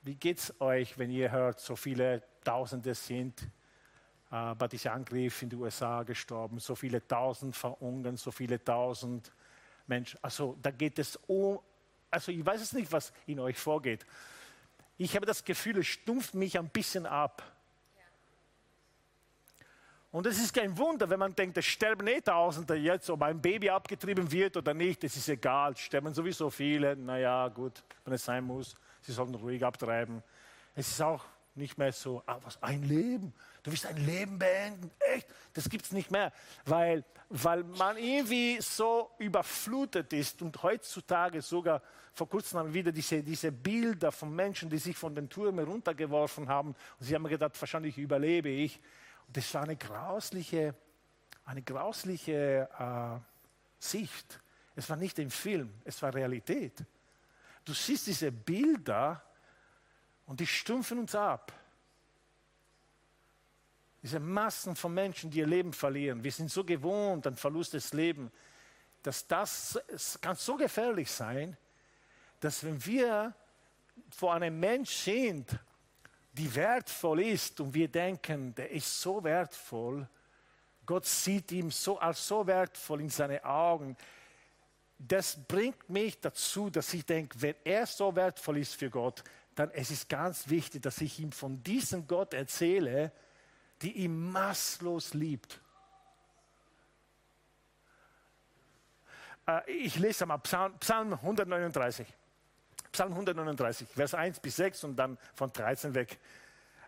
[0.02, 3.40] Wie geht es euch, wenn ihr hört, so viele Tausende sind
[4.32, 9.32] äh, bei diesem Angriff in die USA gestorben, so viele tausend verunglückt, so viele tausend
[9.86, 10.18] Menschen?
[10.24, 11.60] Also da geht es um,
[12.10, 14.08] also ich weiß es nicht, was in euch vorgeht.
[14.98, 17.44] Ich habe das Gefühl, es stumpft mich ein bisschen ab.
[20.16, 23.42] Und es ist kein Wunder, wenn man denkt, es sterben eh Tausende jetzt, ob ein
[23.42, 26.96] Baby abgetrieben wird oder nicht, das ist egal, sterben sowieso viele.
[26.96, 30.24] Naja, gut, wenn es sein muss, sie sollten ruhig abtreiben.
[30.74, 31.22] Es ist auch
[31.54, 35.84] nicht mehr so, ah, was, ein Leben, du willst ein Leben beenden, echt, das gibt
[35.84, 36.32] es nicht mehr,
[36.64, 41.82] weil, weil man irgendwie so überflutet ist und heutzutage sogar,
[42.14, 45.66] vor kurzem haben wir wieder diese, diese Bilder von Menschen, die sich von den Türmen
[45.66, 48.80] runtergeworfen haben und sie haben gedacht, wahrscheinlich überlebe ich.
[49.28, 50.76] Und das war eine grausliche,
[51.46, 53.20] eine grausliche äh,
[53.80, 54.40] Sicht.
[54.76, 56.84] Es war nicht ein Film, es war Realität.
[57.64, 59.24] Du siehst diese Bilder
[60.26, 61.52] und die stumpfen uns ab.
[64.04, 66.24] Diese Massen von Menschen, die ihr Leben verlieren.
[66.24, 68.32] Wir sind so gewohnt an Verlust des Lebens,
[69.02, 71.58] dass das es kann so gefährlich sein,
[72.40, 73.34] dass wenn wir
[74.10, 75.58] vor einem Mensch sind,
[76.38, 80.08] die wertvoll ist und wir denken, der ist so wertvoll,
[80.86, 83.96] Gott sieht ihn so als so wertvoll in seine Augen,
[84.98, 89.24] das bringt mich dazu, dass ich denke, wenn er so wertvoll ist für Gott,
[89.56, 93.12] dann es ist ganz wichtig, dass ich ihm von diesem Gott erzähle,
[93.82, 95.62] die ihn maßlos liebt.
[99.48, 102.08] Äh, ich lese mal Psalm, Psalm 139.
[102.96, 106.18] Psalm 139, Vers 1 bis 6 und dann von 13 weg.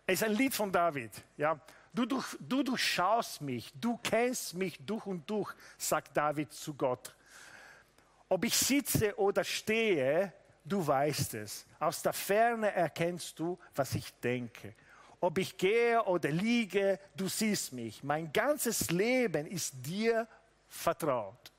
[0.06, 1.10] Es ist ein Lied von David.
[1.36, 1.60] Ja.
[1.92, 7.14] Du, durch, du durchschaust mich, du kennst mich durch und durch, sagt David zu Gott.
[8.26, 10.32] Ob ich sitze oder stehe,
[10.64, 11.66] du weißt es.
[11.78, 14.74] Aus der Ferne erkennst du, was ich denke.
[15.20, 18.02] Ob ich gehe oder liege, du siehst mich.
[18.02, 20.26] Mein ganzes Leben ist dir
[20.68, 21.52] vertraut.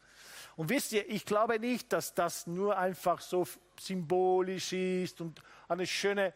[0.60, 3.48] Und wisst ihr, ich glaube nicht, dass das nur einfach so
[3.80, 6.34] symbolisch ist und eine schöne,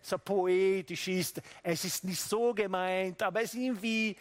[0.00, 1.40] so poetisch ist.
[1.62, 4.16] Es ist nicht so gemeint, aber es ist irgendwie,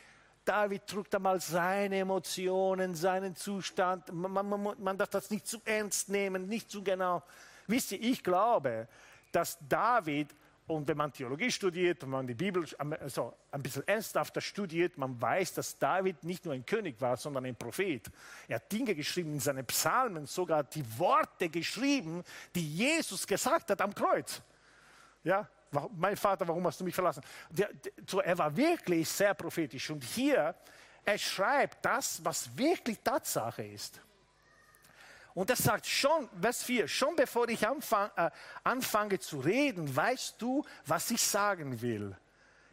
[0.45, 4.13] David drückt einmal seine Emotionen, seinen Zustand.
[4.13, 7.23] Man, man, man darf das nicht zu ernst nehmen, nicht zu genau.
[7.65, 8.87] Wisst ihr, ich glaube,
[9.31, 10.27] dass David,
[10.67, 15.19] und wenn man Theologie studiert, wenn man die Bibel also ein bisschen ernsthafter studiert, man
[15.19, 18.09] weiß, dass David nicht nur ein König war, sondern ein Prophet.
[18.47, 22.23] Er hat Dinge geschrieben in seinen Psalmen, sogar die Worte geschrieben,
[22.55, 24.41] die Jesus gesagt hat am Kreuz.
[25.23, 25.47] Ja,
[25.95, 27.23] mein Vater, warum hast du mich verlassen?
[28.23, 29.89] Er war wirklich sehr prophetisch.
[29.89, 30.55] Und hier,
[31.03, 33.99] er schreibt das, was wirklich Tatsache ist.
[35.33, 38.29] Und er sagt schon, Vers 4, schon bevor ich anfang, äh,
[38.63, 42.15] anfange zu reden, weißt du, was ich sagen will.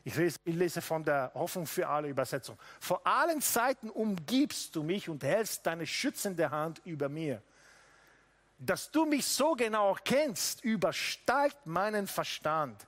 [0.05, 2.59] Ich lese, ich lese, von der Hoffnung für alle Übersetzung.
[2.81, 7.43] Vor allen Zeiten umgibst du mich und hältst deine schützende Hand über mir.
[8.59, 12.87] Dass du mich so genau kennst, übersteigt meinen Verstand.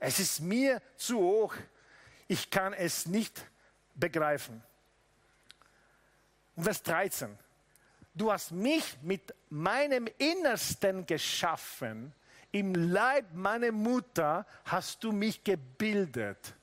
[0.00, 1.54] Es ist mir zu hoch.
[2.26, 3.44] Ich kann es nicht
[3.94, 4.62] begreifen.
[6.56, 7.38] Und Vers 13.
[8.14, 12.12] Du hast mich mit meinem Innersten geschaffen.
[12.50, 16.54] Im Leib meiner Mutter hast du mich gebildet.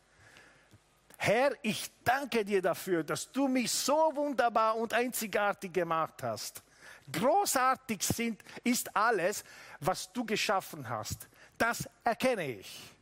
[1.18, 6.64] Herr, ich danke dir dafür, dass du mich so wunderbar und einzigartig gemacht hast.
[7.12, 9.44] Großartig sind, ist alles,
[9.80, 11.28] was du geschaffen hast.
[11.58, 12.94] Das erkenne ich.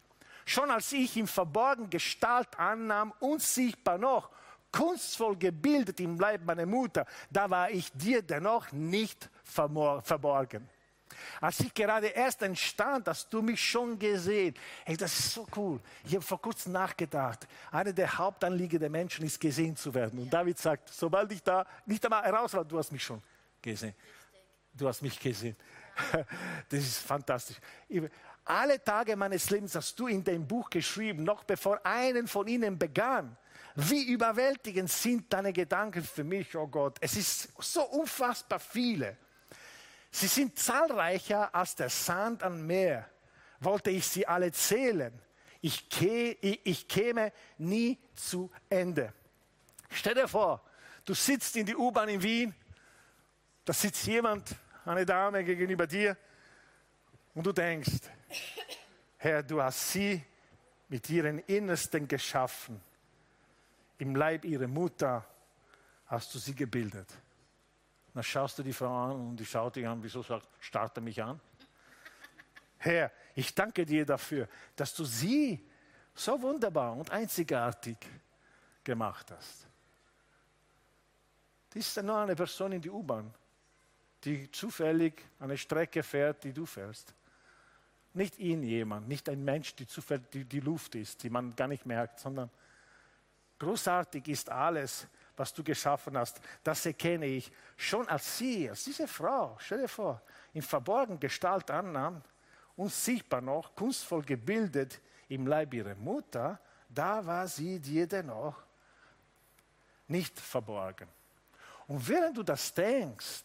[0.45, 4.31] Schon als ich im Verborgen Gestalt annahm, unsichtbar noch,
[4.77, 10.69] kunstvoll gebildet im Leib meiner Mutter, da war ich dir dennoch nicht verborgen.
[11.41, 14.53] Als ich gerade erst entstand, hast du mich schon gesehen.
[14.85, 15.79] Hey, das ist so cool.
[16.03, 17.47] Ich habe vor kurzem nachgedacht.
[17.71, 20.19] Eine der Hauptanliegen der Menschen ist, gesehen zu werden.
[20.19, 23.21] Und David sagt, sobald ich da nicht einmal heraus war, du hast mich schon
[23.61, 23.95] gesehen.
[24.73, 25.55] Du hast mich gesehen.
[26.69, 27.57] Das ist fantastisch
[28.47, 32.77] alle Tage meines Lebens hast du in dem Buch geschrieben, noch bevor einen von ihnen
[32.77, 33.35] begann.
[33.79, 36.97] Wie überwältigend sind deine Gedanken für mich, oh Gott.
[36.99, 39.15] Es ist so unfassbar viele.
[40.09, 43.07] Sie sind zahlreicher als der Sand am Meer.
[43.59, 45.13] Wollte ich sie alle zählen,
[45.61, 49.13] ich, kä ich, ich käme nie zu Ende.
[49.91, 50.63] Stell dir vor,
[51.05, 52.55] du sitzt in die U-Bahn in Wien,
[53.63, 56.17] da sitzt jemand, eine Dame gegenüber dir,
[57.35, 58.01] und du denkst,
[59.17, 60.23] Herr, du hast sie
[60.89, 62.81] mit ihren Innersten geschaffen.
[63.97, 65.25] Im Leib ihrer Mutter
[66.05, 67.12] hast du sie gebildet.
[68.13, 71.21] Dann schaust du die Frau an und die schaut dich an, wieso sagt, starte mich
[71.21, 71.39] an?
[72.77, 75.67] Herr, ich danke dir dafür, dass du sie
[76.13, 77.97] so wunderbar und einzigartig
[78.83, 79.67] gemacht hast.
[81.69, 83.31] Das ist nur eine Person in die U-Bahn,
[84.23, 87.13] die zufällig eine Strecke fährt, die du fährst.
[88.13, 91.67] Nicht ihn jemand, nicht ein Mensch, die zufällig die, die Luft ist, die man gar
[91.67, 92.49] nicht merkt, sondern
[93.60, 96.41] großartig ist alles, was du geschaffen hast.
[96.63, 100.22] Das erkenne ich schon als sie, als diese Frau, stell dir vor,
[100.54, 102.22] in verborgen Gestalt annahm,
[102.76, 108.63] unsichtbar noch, kunstvoll gebildet im Leib ihrer Mutter, da war sie dir dennoch
[110.08, 111.08] nicht verborgen.
[111.88, 113.43] Und während du das denkst,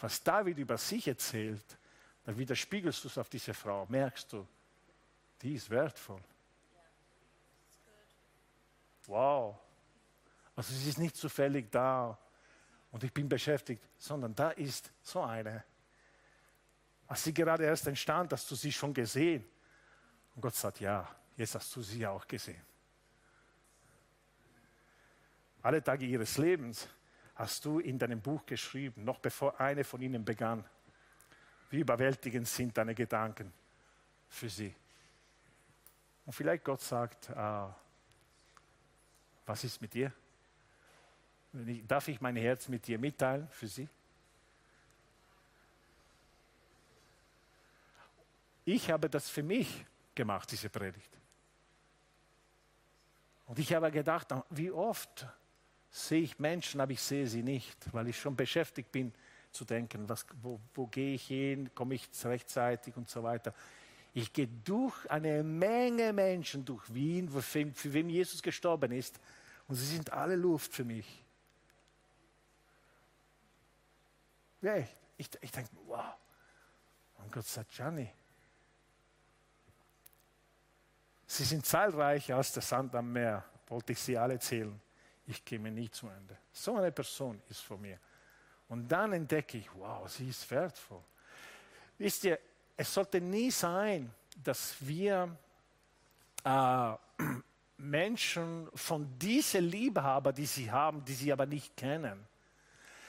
[0.00, 1.78] was David über sich erzählt,
[2.24, 4.46] dann widerspiegelst du es auf diese Frau, merkst du,
[5.42, 6.20] die ist wertvoll.
[9.06, 9.58] Wow.
[10.54, 12.18] Also sie ist nicht zufällig da
[12.90, 15.64] und ich bin beschäftigt, sondern da ist so eine.
[17.06, 19.44] Als sie gerade erst entstand, hast du sie schon gesehen.
[20.34, 22.62] Und Gott sagt, ja, jetzt hast du sie auch gesehen.
[25.62, 26.88] Alle Tage ihres Lebens
[27.34, 30.64] hast du in deinem Buch geschrieben, noch bevor eine von ihnen begann.
[31.70, 33.52] Wie überwältigend sind deine Gedanken
[34.28, 34.74] für sie?
[36.24, 37.68] Und vielleicht Gott sagt, äh,
[39.46, 40.12] was ist mit dir?
[41.86, 43.88] Darf ich mein Herz mit dir mitteilen für sie?
[48.64, 51.10] Ich habe das für mich gemacht, diese Predigt.
[53.46, 55.24] Und ich habe gedacht, wie oft
[55.88, 59.14] sehe ich Menschen, aber ich sehe sie nicht, weil ich schon beschäftigt bin
[59.52, 63.54] zu denken, was, wo, wo gehe ich hin, komme ich rechtzeitig und so weiter.
[64.12, 69.20] Ich gehe durch eine Menge Menschen durch Wien, für, für wem Jesus gestorben ist,
[69.68, 71.24] und sie sind alle Luft für mich.
[74.62, 76.14] Ja, ich, ich, ich denke, wow.
[77.18, 78.10] Und Gott sagt, Gianni,
[81.26, 84.80] sie sind zahlreicher als der Sand am Meer, wollte ich sie alle zählen.
[85.26, 86.36] Ich gehe mir nie zu Ende.
[86.52, 87.98] So eine Person ist vor mir.
[88.68, 91.02] Und dann entdecke ich, wow, sie ist wertvoll.
[91.98, 92.38] Wisst ihr,
[92.76, 95.36] es sollte nie sein, dass wir
[96.44, 96.92] äh,
[97.78, 102.26] Menschen von dieser Liebhaber, die sie haben, die sie aber nicht kennen.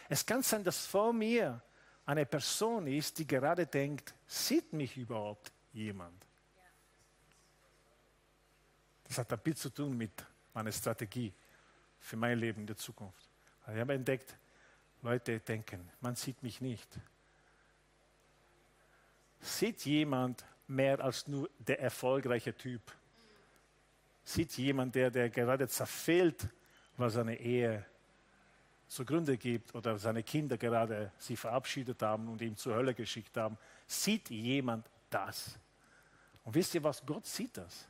[0.10, 1.62] Es kann sein, dass vor mir
[2.06, 6.26] eine Person ist, die gerade denkt, sieht mich überhaupt jemand?
[9.04, 10.12] Das hat ein bisschen zu tun mit
[10.54, 11.34] meiner Strategie
[12.00, 13.30] für mein Leben in der Zukunft.
[13.68, 14.38] Ich habe entdeckt,
[15.02, 16.88] Leute denken, man sieht mich nicht.
[19.40, 22.82] Sieht jemand mehr als nur der erfolgreiche Typ?
[24.28, 26.50] Sieht jemand, der, der gerade zerfällt,
[26.98, 27.86] was seine Ehe
[28.90, 33.58] zugrunde gibt oder seine Kinder gerade sie verabschiedet haben und ihm zur Hölle geschickt haben,
[33.88, 35.58] sieht jemand das?
[36.44, 37.06] Und wisst ihr was?
[37.06, 37.88] Gott sieht das.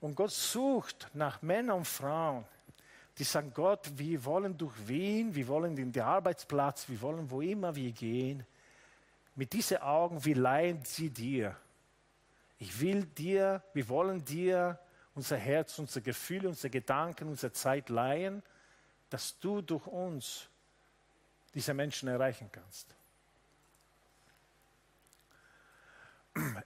[0.00, 2.44] Und Gott sucht nach Männern und Frauen,
[3.16, 7.40] die sagen, Gott, wir wollen durch Wien, wir wollen in den Arbeitsplatz, wir wollen wo
[7.40, 8.44] immer wir gehen.
[9.36, 11.56] Mit diesen Augen, wir leihen sie dir.
[12.58, 14.78] Ich will dir, wir wollen dir
[15.20, 18.42] unser Herz, unsere Gefühle, unsere Gedanken, unsere Zeit leihen,
[19.10, 20.48] dass du durch uns
[21.52, 22.94] diese Menschen erreichen kannst.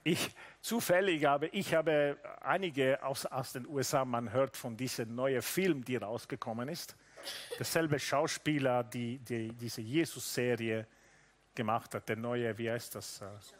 [0.05, 5.41] Ich, zufällig habe ich habe einige aus, aus den USA, man hört von diesem neuen
[5.41, 6.95] Film, die rausgekommen ist.
[7.59, 10.87] Derselbe Schauspieler, die, die diese Jesus-Serie
[11.53, 13.19] gemacht hat, der neue, wie heißt das?
[13.19, 13.57] Chosen.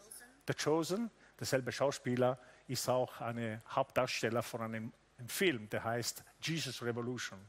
[0.48, 1.12] The Chosen.
[1.38, 7.40] Derselbe Schauspieler ist auch ein Hauptdarsteller von einem, einem Film, der heißt Jesus Revolution.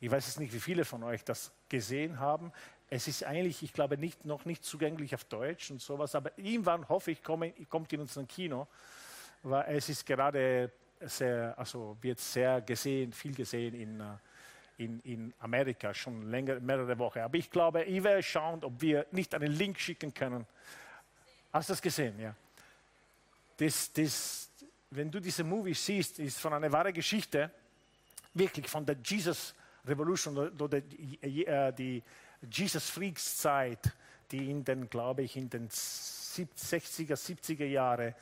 [0.00, 2.52] Ich weiß jetzt nicht, wie viele von euch das gesehen haben.
[2.88, 6.88] Es ist eigentlich, ich glaube, nicht, noch nicht zugänglich auf Deutsch und sowas, aber irgendwann
[6.88, 8.68] hoffe ich, komme, kommt in unser Kino,
[9.42, 14.04] weil es ist gerade sehr, also wird sehr gesehen, viel gesehen in, äh,
[14.78, 17.20] in, in Amerika, schon länger, mehrere Wochen.
[17.20, 20.46] Aber ich glaube, ich werde schauen, ob wir nicht einen Link schicken können.
[21.52, 22.18] Hast du das gesehen?
[22.20, 22.34] Ja.
[23.56, 24.50] Das, das,
[24.90, 27.50] wenn du diese Movie siehst, ist von einer wahren Geschichte,
[28.34, 29.54] wirklich von der Jesus
[29.86, 32.02] Revolution oder die, äh, die
[32.50, 33.92] Jesus Freaks Zeit,
[34.30, 38.14] die in den, glaube ich, in den 60er, 70er Jahren,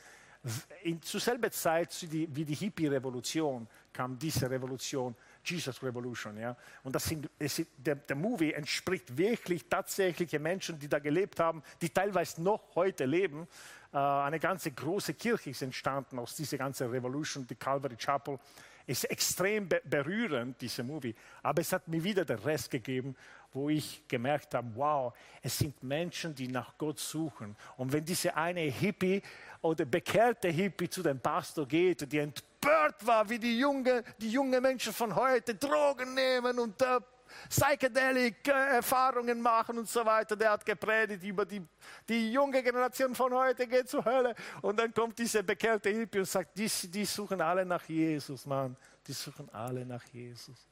[1.00, 6.38] zur selben Zeit wie die Hippie-Revolution kam diese Revolution, Jesus Revolution.
[6.38, 6.56] Ja?
[6.82, 11.62] Und das sind, es, der, der Movie entspricht wirklich tatsächliche Menschen, die da gelebt haben,
[11.80, 13.46] die teilweise noch heute leben.
[13.92, 18.38] Äh, eine ganze große Kirche ist entstanden aus dieser ganzen Revolution, die Calvary Chapel
[18.86, 21.14] ist extrem berührend, dieser Movie.
[21.42, 23.16] Aber es hat mir wieder den Rest gegeben,
[23.52, 27.56] wo ich gemerkt habe, wow, es sind Menschen, die nach Gott suchen.
[27.76, 29.22] Und wenn diese eine Hippie
[29.62, 32.18] oder bekehrte Hippie zu dem Pastor geht, die
[32.64, 37.00] empört war, wie die junge, die junge Menschen von heute Drogen nehmen und äh,
[37.48, 40.36] Psychedelic-Erfahrungen machen und so weiter.
[40.36, 41.62] Der hat gepredigt über die,
[42.08, 44.34] die junge Generation von heute geht zur Hölle.
[44.62, 48.76] Und dann kommt dieser bekehrte Hippie und sagt, die, die suchen alle nach Jesus, Mann.
[49.06, 50.66] Die suchen alle nach Jesus.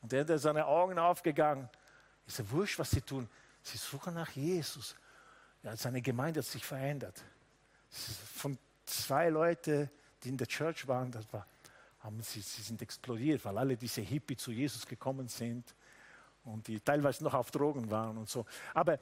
[0.00, 1.68] Und er hat seine Augen aufgegangen.
[2.26, 3.28] Ist ja wurscht, was sie tun.
[3.62, 4.96] Sie suchen nach Jesus.
[5.62, 7.22] Ja, seine Gemeinde hat sich verändert.
[8.34, 9.90] Von zwei Leuten,
[10.22, 11.46] die in der Church waren, das war,
[12.00, 15.74] haben sie, sie sind explodiert, weil alle diese Hippie zu Jesus gekommen sind
[16.44, 18.46] und die teilweise noch auf Drogen waren und so.
[18.74, 18.98] Aber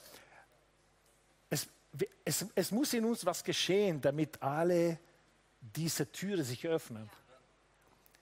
[1.51, 1.69] es,
[2.25, 4.99] es, es muss in uns was geschehen, damit alle
[5.61, 7.09] diese Türen sich öffnen.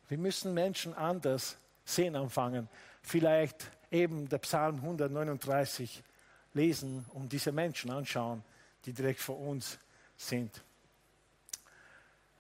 [0.08, 2.68] Wir müssen Menschen anders sehen anfangen.
[3.02, 6.02] Vielleicht eben der Psalm 139
[6.54, 8.42] lesen und diese Menschen anschauen,
[8.84, 9.78] die direkt vor uns
[10.16, 10.62] sind.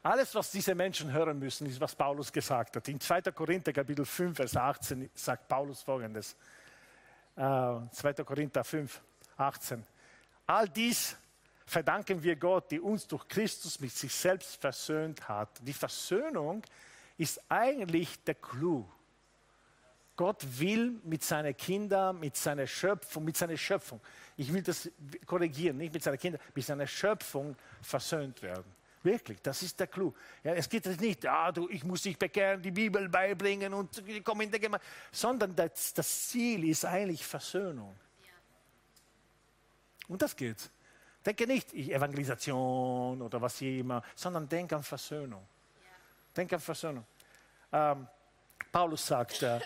[0.04, 2.86] Alles, was diese Menschen hören müssen, ist, was Paulus gesagt hat.
[2.88, 3.22] In 2.
[3.32, 6.36] Korinther Kapitel 5, Vers 18 sagt Paulus folgendes.
[7.34, 7.88] 2.
[8.02, 9.00] Äh, Korinther 5,
[9.38, 9.82] 18.
[10.46, 11.16] All dies
[11.64, 15.48] verdanken wir Gott, die uns durch Christus mit sich selbst versöhnt hat.
[15.62, 16.62] Die Versöhnung
[17.16, 18.84] ist eigentlich der Clou.
[20.16, 24.02] Gott will mit seinen Kindern, mit seiner Schöpfung, mit seiner Schöpfung,
[24.36, 24.90] ich will das
[25.24, 28.83] korrigieren, nicht mit seinen Kindern, mit seiner Schöpfung versöhnt werden.
[29.04, 30.14] Wirklich, das ist der Clou.
[30.42, 34.40] Ja, es geht nicht, ah, du, ich muss dich bekehren, die Bibel beibringen und komm
[34.40, 37.94] in der Gemeinde, sondern das, das Ziel ist eigentlich Versöhnung.
[40.08, 40.70] Und das geht.
[41.24, 45.46] Denke nicht Evangelisation oder was immer, sondern denk an Versöhnung.
[46.34, 47.04] Denk an Versöhnung.
[47.72, 48.08] Ähm,
[48.72, 49.60] Paulus sagt, äh,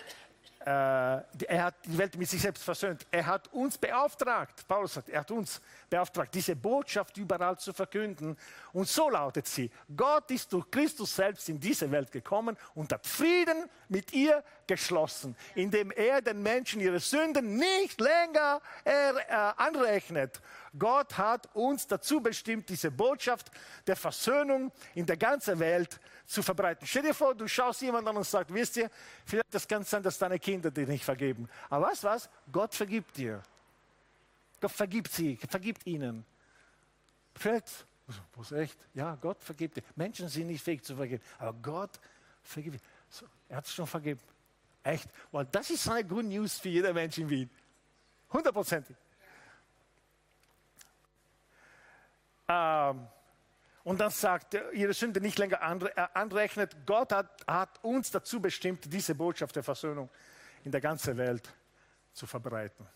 [0.65, 3.05] er hat die Welt mit sich selbst versöhnt.
[3.11, 8.37] Er hat uns beauftragt, Paulus sagt, er hat uns beauftragt, diese Botschaft überall zu verkünden.
[8.73, 13.07] Und so lautet sie, Gott ist durch Christus selbst in diese Welt gekommen und hat
[13.07, 20.39] Frieden mit ihr geschlossen, indem er den Menschen ihre Sünden nicht länger er, äh, anrechnet.
[20.77, 23.51] Gott hat uns dazu bestimmt, diese Botschaft
[23.87, 26.85] der Versöhnung in der ganzen Welt zu verbreiten.
[26.85, 28.89] Stell dir vor, du schaust jemanden an und sagst, wisst ihr,
[29.25, 31.49] vielleicht das kann sein, dass deine Kinder dir nicht vergeben.
[31.69, 32.29] Aber was, was?
[32.51, 33.41] Gott vergibt dir.
[34.61, 36.25] Gott vergibt sie, vergibt ihnen.
[37.33, 37.85] Vielleicht,
[38.35, 38.77] was echt?
[38.93, 39.83] Ja, Gott vergibt dir.
[39.95, 41.99] Menschen sind nicht fähig zu vergeben, aber Gott
[42.43, 42.79] vergibt.
[42.79, 42.85] So,
[43.49, 44.21] er hat es schon vergeben.
[44.83, 45.09] Echt?
[45.31, 47.49] Weil das ist eine Good News für jeder Mensch in Wien.
[48.31, 48.95] Hundertprozentig.
[52.47, 53.07] Ähm,
[53.83, 56.75] und dann sagt er, ihre Sünde nicht länger äh, anrechnet.
[56.85, 60.09] Gott hat, hat uns dazu bestimmt, diese Botschaft der Versöhnung
[60.63, 61.53] in der ganzen Welt
[62.13, 62.87] zu verbreiten.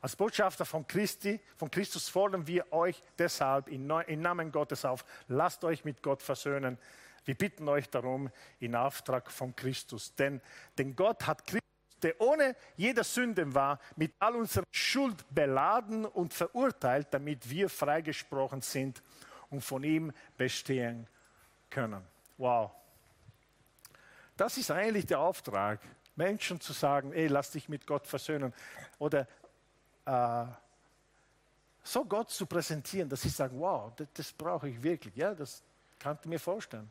[0.00, 5.62] Als Botschafter von, Christi, von Christus fordern wir euch deshalb im Namen Gottes auf, lasst
[5.62, 6.78] euch mit Gott versöhnen.
[7.24, 10.14] Wir bitten euch darum in Auftrag von Christus.
[10.14, 10.40] Denn,
[10.78, 11.60] denn Gott hat Christus,
[12.02, 18.62] der ohne jede Sünde war, mit all unserer Schuld beladen und verurteilt, damit wir freigesprochen
[18.62, 19.02] sind
[19.50, 21.06] und von ihm bestehen
[21.68, 22.02] können.
[22.38, 22.70] Wow.
[24.36, 25.80] Das ist eigentlich der Auftrag,
[26.16, 28.54] Menschen zu sagen, ey, lass dich mit Gott versöhnen.
[28.98, 29.26] Oder
[30.06, 30.46] äh,
[31.82, 35.14] so Gott zu präsentieren, dass sie sagen, wow, das, das brauche ich wirklich.
[35.16, 35.62] Ja, das
[35.98, 36.90] kann ich mir vorstellen,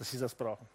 [0.00, 0.66] dass sie das brauchen.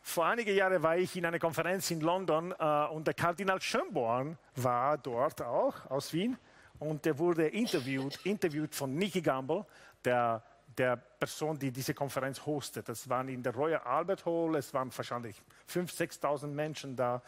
[0.00, 4.38] Vor einigen Jahren war ich in einer Konferenz in London äh, und der Kardinal Schönborn
[4.54, 6.38] war dort auch aus Wien
[6.78, 9.66] und der wurde interviewt, interviewt von Nicky Gamble,
[10.04, 10.40] der,
[10.78, 12.88] der Person, die diese Konferenz hostet.
[12.88, 17.20] Das waren in der Royal Albert Hall, es waren wahrscheinlich 5.000, 6.000 Menschen da.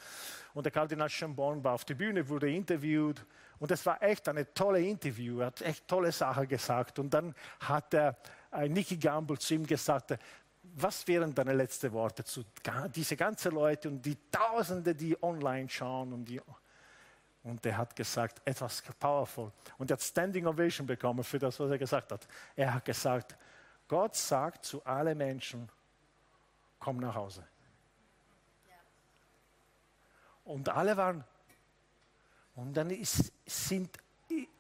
[0.54, 3.26] Und der Kardinal Chambon war auf der Bühne, wurde interviewt.
[3.60, 6.98] Und es war echt eine tolle Interview, er hat echt tolle Sachen gesagt.
[6.98, 8.16] Und dann hat der,
[8.52, 10.16] äh, Nicky Gamble zu ihm gesagt,
[10.62, 12.44] was wären deine letzten Worte zu
[12.94, 16.40] diese ganzen Leute und die Tausende, die online schauen und die
[17.44, 19.50] und er hat gesagt, etwas powerful.
[19.78, 22.28] Und er hat Standing Ovation bekommen für das, was er gesagt hat.
[22.54, 23.36] Er hat gesagt,
[23.86, 25.68] Gott sagt zu allen Menschen,
[26.78, 27.46] komm nach Hause.
[30.44, 31.24] Und alle waren.
[32.58, 33.96] Und dann ist, sind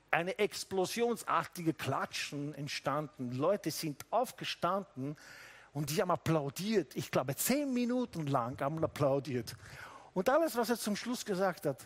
[0.08, 3.32] eine explosionsartige Klatschen entstanden.
[3.32, 5.16] Leute sind aufgestanden
[5.72, 6.94] und die haben applaudiert.
[6.94, 9.56] Ich glaube, zehn Minuten lang haben applaudiert.
[10.14, 11.84] Und alles, was er zum Schluss gesagt hat,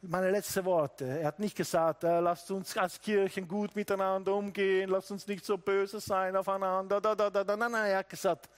[0.00, 1.06] meine letzten Worte.
[1.06, 5.44] Er hat nicht gesagt, äh, lasst uns als Kirchen gut miteinander umgehen, lasst uns nicht
[5.44, 7.00] so böse sein aufeinander.
[7.00, 7.56] Da, da, da, da.
[7.56, 8.48] Nein, nein, er hat gesagt,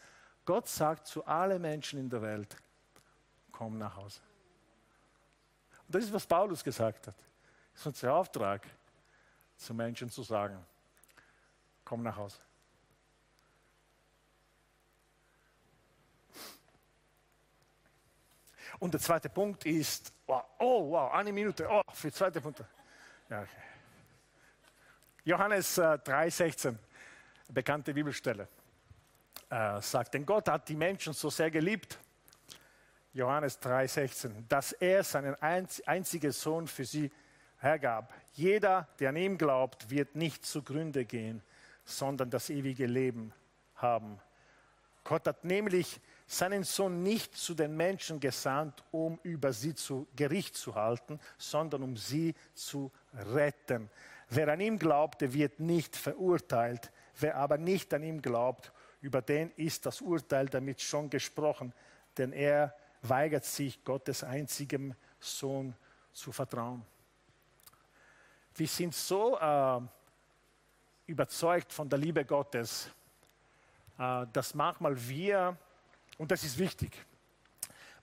[0.45, 2.55] Gott sagt zu allen Menschen in der Welt,
[3.53, 4.21] komm nach Hause.
[5.87, 7.15] Und das ist, was Paulus gesagt hat.
[7.73, 8.63] Das ist unser Auftrag,
[9.57, 10.65] zu Menschen zu sagen,
[11.85, 12.39] komm nach Hause.
[18.79, 22.65] Und der zweite Punkt ist, oh, oh wow, eine Minute, oh, für den zweiten Punkt.
[23.31, 23.51] Ja, okay.
[25.25, 26.77] Johannes äh, 3,16,
[27.49, 28.49] bekannte Bibelstelle,
[29.49, 31.99] äh, sagt, denn Gott hat die Menschen so sehr geliebt,
[33.15, 37.11] Johannes 3,16, dass er seinen einzigen Sohn für sie
[37.61, 38.13] hergab.
[38.33, 41.41] Jeder, der an ihm glaubt, wird nicht zugrunde gehen,
[41.85, 43.33] sondern das ewige Leben
[43.77, 44.19] haben.
[45.05, 50.57] Gott hat nämlich seinen Sohn nicht zu den Menschen gesandt, um über sie zu Gericht
[50.57, 53.91] zu halten, sondern um sie zu retten.
[54.29, 56.91] Wer an ihm glaubt, der wird nicht verurteilt.
[57.21, 61.73] Wer aber nicht an ihm glaubt, über den ist das Urteil damit schon gesprochen,
[62.17, 62.75] denn er
[63.09, 65.75] weigert sich, Gottes einzigem Sohn
[66.13, 66.85] zu vertrauen.
[68.55, 69.81] Wir sind so äh,
[71.07, 72.89] überzeugt von der Liebe Gottes,
[73.99, 75.57] äh, dass manchmal wir
[76.19, 77.05] und das ist wichtig,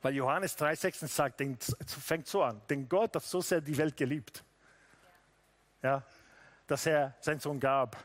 [0.01, 3.95] weil Johannes 3,16 sagt, den, fängt so an, denn Gott hat so sehr die Welt
[3.95, 4.43] geliebt,
[5.81, 6.03] ja,
[6.67, 7.97] dass er seinen Sohn gab,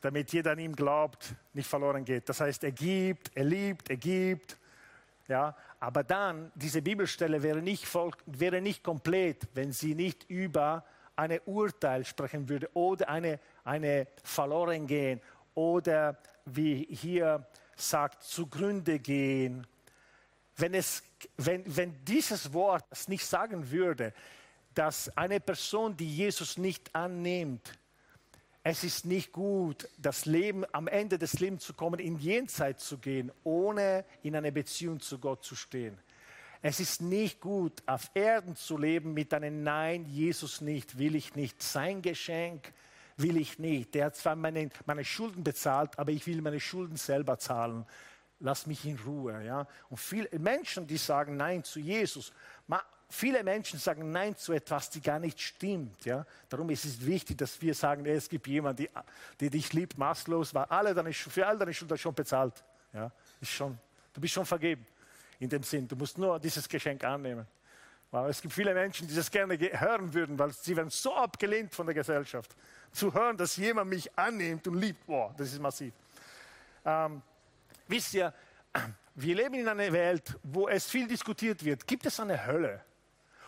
[0.00, 2.28] damit jeder an ihm glaubt, nicht verloren geht.
[2.28, 4.56] Das heißt, er gibt, er liebt, er gibt.
[5.28, 10.84] Ja, aber dann, diese Bibelstelle wäre nicht, voll, wäre nicht komplett, wenn sie nicht über
[11.16, 15.20] eine Urteil sprechen würde oder eine, eine verloren gehen
[15.54, 19.66] oder wie hier sagt, zugrunde gehen.
[20.56, 21.02] Wenn, es,
[21.36, 24.12] wenn, wenn dieses Wort es nicht sagen würde,
[24.74, 27.78] dass eine Person, die Jesus nicht annimmt,
[28.68, 32.98] es ist nicht gut, das Leben am Ende des Lebens zu kommen, in Jenseits zu
[32.98, 35.96] gehen, ohne in einer Beziehung zu Gott zu stehen.
[36.62, 41.36] Es ist nicht gut, auf Erden zu leben mit einem Nein, Jesus nicht, will ich
[41.36, 41.62] nicht.
[41.62, 42.72] Sein Geschenk
[43.16, 43.94] will ich nicht.
[43.94, 47.86] Der hat zwar meine, meine Schulden bezahlt, aber ich will meine Schulden selber zahlen.
[48.40, 49.44] Lass mich in Ruhe.
[49.44, 49.68] Ja?
[49.90, 52.32] Und viele Menschen, die sagen Nein zu Jesus,
[53.08, 56.04] viele Menschen sagen Nein zu etwas, die gar nicht stimmt.
[56.04, 56.26] Ja?
[56.48, 59.04] Darum ist es wichtig, dass wir sagen, es gibt jemanden, der
[59.40, 62.64] die dich liebt, maßlos, weil alle deine, für all deine Schulden schon bezahlt.
[62.92, 63.10] Ja?
[63.40, 63.78] Ist schon,
[64.12, 64.86] du bist schon vergeben.
[65.38, 67.46] In dem Sinn, du musst nur dieses Geschenk annehmen.
[68.10, 71.74] Weil es gibt viele Menschen, die das gerne hören würden, weil sie werden so abgelehnt
[71.74, 72.54] von der Gesellschaft.
[72.92, 75.92] Zu hören, dass jemand mich annimmt und liebt, boah, das ist massiv.
[76.84, 77.20] Ähm,
[77.88, 78.32] wisst ihr,
[79.14, 81.86] wir leben in einer Welt, wo es viel diskutiert wird.
[81.86, 82.85] Gibt es eine Hölle?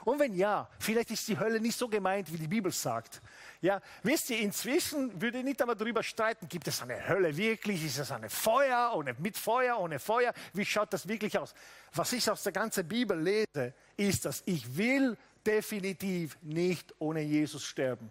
[0.08, 3.20] Und wenn ja, vielleicht ist die Hölle nicht so gemeint, wie die Bibel sagt.
[3.60, 7.84] Ja, wisst ihr, inzwischen würde ich nicht einmal darüber streiten, gibt es eine Hölle wirklich?
[7.84, 10.32] Ist es eine Feuer ohne mit Feuer, ohne Feuer?
[10.54, 11.52] Wie schaut das wirklich aus?
[11.92, 17.66] Was ich aus der ganzen Bibel lese, ist, dass ich will definitiv nicht ohne Jesus
[17.66, 18.10] sterben.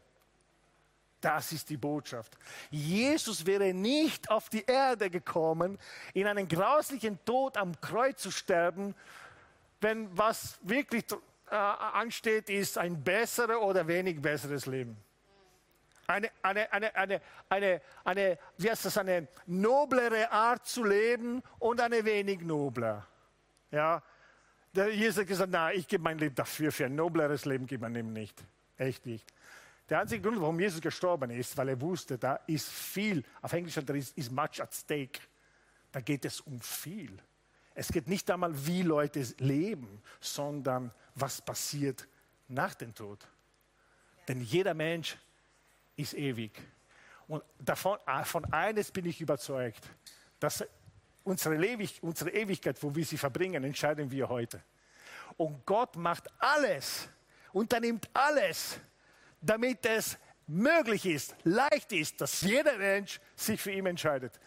[1.20, 2.38] Das ist die Botschaft.
[2.70, 5.80] Jesus wäre nicht auf die Erde gekommen,
[6.14, 8.94] in einen grauslichen Tod am Kreuz zu sterben,
[9.82, 11.04] wenn was wirklich
[11.50, 14.98] äh, ansteht, ist ein besseres oder wenig besseres Leben.
[16.08, 21.82] Eine, eine, eine, eine, eine, eine, wie heißt das, eine noblere Art zu leben und
[21.82, 23.06] eine wenig nobler.
[23.72, 24.02] Ja,
[24.74, 27.82] der Jesus hat gesagt, na, ich gebe mein Leben dafür, für ein nobleres Leben gibt
[27.82, 28.42] man ihm nicht.
[28.78, 29.26] Echt nicht.
[29.90, 33.78] Der einzige Grund, warum Jesus gestorben ist, weil er wusste, da ist viel, auf Englisch
[33.78, 35.20] ist, ist much at stake.
[35.92, 37.18] Da geht es um viel.
[37.80, 42.08] Es geht nicht einmal, wie Leute leben, sondern was passiert
[42.48, 43.20] nach dem Tod.
[44.28, 45.16] Denn jeder Mensch
[45.96, 46.60] ist ewig.
[47.28, 49.88] Und davon, ah, von eines bin ich überzeugt,
[50.40, 50.66] dass
[51.24, 54.60] unsere, Ewig, unsere Ewigkeit, wo wir sie verbringen, entscheiden wir heute.
[55.36, 57.08] Und Gott macht alles,
[57.54, 58.80] unternimmt alles,
[59.40, 60.18] damit es
[60.48, 64.40] möglich ist, leicht ist, dass jeder Mensch sich für ihn entscheidet.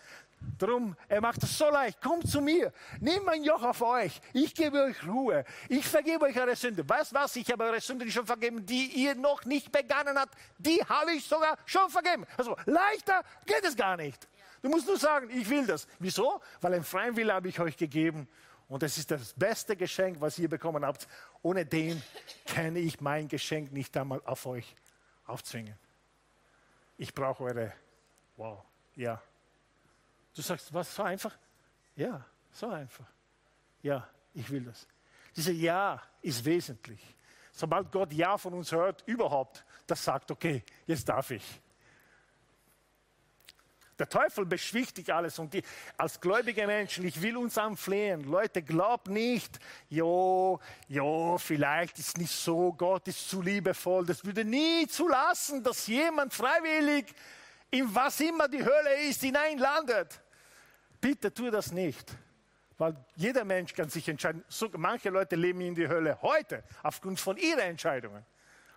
[0.59, 2.01] Darum, er macht es so leicht.
[2.03, 4.21] Kommt zu mir, nehmt mein Joch auf euch.
[4.33, 5.45] Ich gebe euch Ruhe.
[5.69, 6.87] Ich vergebe euch eure Sünde.
[6.87, 7.37] Weißt was?
[7.37, 10.35] Ich habe eure Sünde schon vergeben, die ihr noch nicht begangen habt.
[10.59, 12.27] Die habe ich sogar schon vergeben.
[12.37, 14.29] Also leichter geht es gar nicht.
[14.63, 15.87] Du musst nur sagen, ich will das.
[15.99, 16.41] Wieso?
[16.61, 18.29] Weil ein freien Wille habe ich euch gegeben.
[18.69, 21.09] Und es ist das beste Geschenk, was ihr bekommen habt.
[21.43, 22.03] Ohne dem
[22.47, 24.77] kann ich mein Geschenk nicht einmal auf euch
[25.27, 25.75] aufzwingen.
[26.99, 27.73] Ich brauche eure,
[28.37, 28.63] wow,
[28.95, 29.21] ja,
[30.35, 31.37] Du sagst, was, so einfach?
[31.97, 33.07] Ja, so einfach.
[33.83, 34.87] Ja, ich will das.
[35.35, 37.01] Diese Ja ist wesentlich.
[37.53, 41.45] Sobald Gott Ja von uns hört, überhaupt, das sagt, okay, jetzt darf ich.
[44.01, 45.63] Der Teufel beschwichtigt alles und die,
[45.99, 48.25] als gläubige Menschen, ich will uns anflehen.
[48.25, 49.61] Leute, glaubt nicht,
[49.91, 50.59] jo,
[50.89, 54.07] jo, vielleicht ist nicht so, Gott ist zu liebevoll.
[54.07, 57.15] Das würde nie zulassen, dass jemand freiwillig
[57.71, 60.21] in was immer die Hölle ist, hineinlandet.
[61.01, 62.11] Bitte tu das nicht.
[62.79, 64.43] Weil jeder Mensch kann sich entscheiden.
[64.49, 68.25] So, manche Leute leben in die Hölle heute aufgrund von ihren Entscheidungen.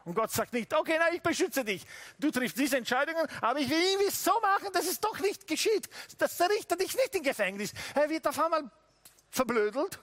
[0.05, 1.85] Und Gott sagt nicht, okay, nein, ich beschütze dich.
[2.19, 5.87] Du triffst diese Entscheidungen, aber ich will irgendwie so machen, dass es doch nicht geschieht.
[6.17, 7.73] Das richtet dich nicht in Gefängnis.
[7.95, 8.69] Er wird auf einmal
[9.29, 9.99] verblödelt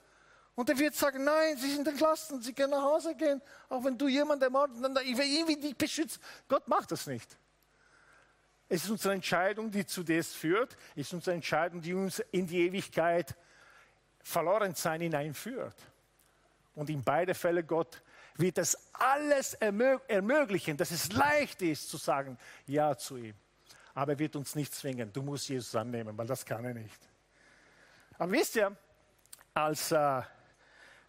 [0.55, 3.99] und er wird sagen, nein, Sie sind entlassen, Sie können nach Hause gehen, auch wenn
[3.99, 6.23] du jemanden ermordet, ich will irgendwie dich beschützen.
[6.49, 7.37] Gott macht das nicht.
[8.73, 10.77] Es ist unsere Entscheidung, die zu das führt.
[10.95, 13.37] Es ist unsere Entscheidung, die uns in die Ewigkeit
[14.23, 15.75] verloren sein hineinführt.
[16.77, 18.01] Und in beide Fälle Gott
[18.37, 23.35] wird das alles ermöglichen, dass es leicht ist zu sagen Ja zu ihm.
[23.93, 25.13] Aber er wird uns nicht zwingen.
[25.13, 27.01] Du musst Jesus annehmen, weil das kann er nicht.
[28.19, 28.75] Aber wisst ihr,
[29.53, 30.23] als äh,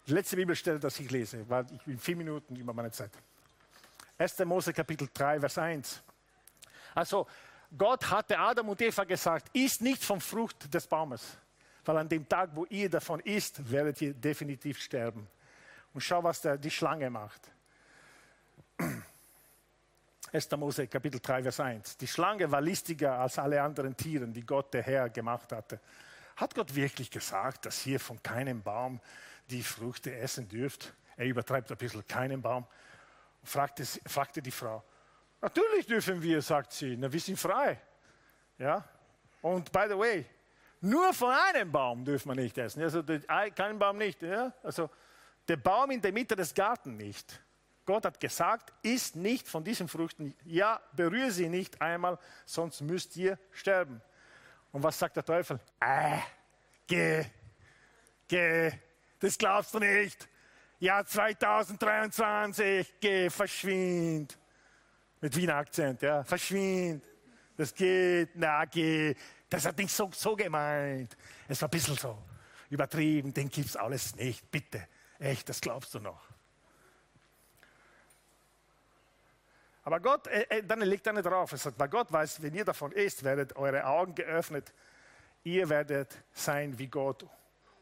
[0.08, 3.12] die letzte Bibelstelle, das ich lese, weil ich bin vier Minuten über meine Zeit.
[4.18, 4.40] 1.
[4.40, 6.02] Mose Kapitel 3, Vers 1.
[6.96, 7.28] Also
[7.78, 11.38] Gott hatte Adam und Eva gesagt, isst nicht vom Frucht des Baumes,
[11.86, 15.28] weil an dem Tag, wo ihr davon isst, werdet ihr definitiv sterben.
[15.94, 17.42] Und schau, was der, die Schlange macht.
[20.34, 20.52] 1.
[20.52, 21.98] Mose Kapitel 3, Vers 1.
[21.98, 25.80] Die Schlange war listiger als alle anderen Tiere, die Gott der Herr gemacht hatte.
[26.38, 29.02] Hat Gott wirklich gesagt, dass ihr von keinem Baum
[29.50, 30.94] die Früchte essen dürft?
[31.18, 32.66] Er übertreibt ein bisschen, keinen Baum.
[33.44, 34.84] Fragte, fragte die Frau,
[35.42, 36.96] Natürlich dürfen wir, sagt sie.
[36.96, 37.80] Na, wir sind frei.
[38.58, 38.84] Ja?
[39.42, 40.26] Und by the way,
[40.82, 42.82] nur von einem Baum dürfen wir nicht essen.
[42.84, 43.04] Also
[43.56, 44.22] keinen Baum nicht.
[44.22, 44.54] Ja?
[44.64, 44.90] Also
[45.48, 47.42] der Baum in der Mitte des Gartens nicht.
[47.86, 50.36] Gott hat gesagt, isst nicht von diesen Früchten.
[50.46, 54.02] Ja, berühre sie nicht einmal, sonst müsst ihr sterben.
[54.72, 55.60] Und was sagt der Teufel?
[55.80, 56.20] Äh,
[56.88, 57.26] geh,
[58.28, 58.72] geh,
[59.20, 60.30] das glaubst du nicht.
[60.80, 64.38] Ja, 2023, geh, verschwind.
[65.22, 67.04] Mit Wiener Akzent, ja, verschwind.
[67.56, 69.14] Das geht, na, geh.
[69.50, 71.16] Das hat nicht so, so gemeint.
[71.48, 72.18] Es war ein bisschen so
[72.70, 74.88] übertrieben, den gibt's alles nicht, bitte.
[75.20, 76.22] Echt, das glaubst du noch.
[79.84, 81.52] Aber Gott, äh, äh, dann legt er nicht drauf.
[81.52, 84.74] Er sagt, weil Gott weiß, wenn ihr davon isst, werdet eure Augen geöffnet.
[85.44, 87.26] Ihr werdet sein wie Gott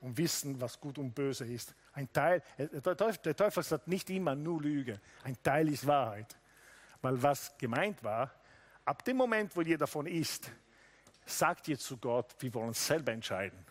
[0.02, 1.76] und wissen, was gut und böse ist.
[1.94, 5.00] Ein Teil, äh, der Teufel, der Teufel sagt nicht immer nur Lüge.
[5.24, 6.39] Ein Teil ist Wahrheit.
[7.02, 8.34] Weil was gemeint war,
[8.86, 10.52] ab dem Moment, wo ihr davon isst,
[11.26, 13.66] sagt ihr zu Gott, wir wollen selber entscheiden,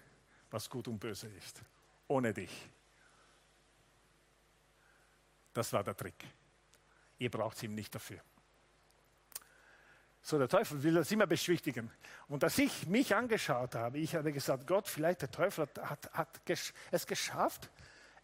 [0.51, 1.61] was gut und böse ist.
[2.07, 2.70] Ohne dich.
[5.53, 6.24] Das war der Trick.
[7.18, 8.20] Ihr braucht ihn nicht dafür.
[10.22, 11.91] So, der Teufel will das immer beschwichtigen.
[12.29, 16.12] Und als ich mich angeschaut habe, ich habe gesagt, Gott, vielleicht der Teufel hat, hat,
[16.12, 16.41] hat
[16.91, 17.70] es geschafft,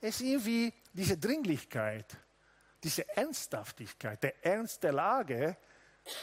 [0.01, 2.17] es irgendwie diese Dringlichkeit,
[2.85, 5.57] diese Ernsthaftigkeit, der Ernst der Lage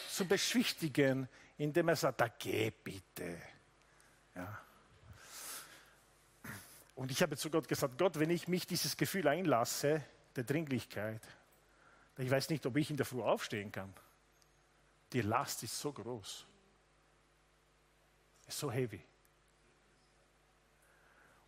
[0.09, 3.41] zu beschwichtigen, indem er sagt, da geh bitte.
[4.36, 4.62] Ja.
[6.95, 10.03] Und ich habe zu Gott gesagt, Gott, wenn ich mich dieses Gefühl einlasse,
[10.36, 11.22] der Dringlichkeit,
[12.18, 13.91] ich weiß nicht, ob ich in der Früh aufstehen kann.
[15.14, 16.45] Die Last ist so groß.
[18.47, 19.03] Ist so heavy.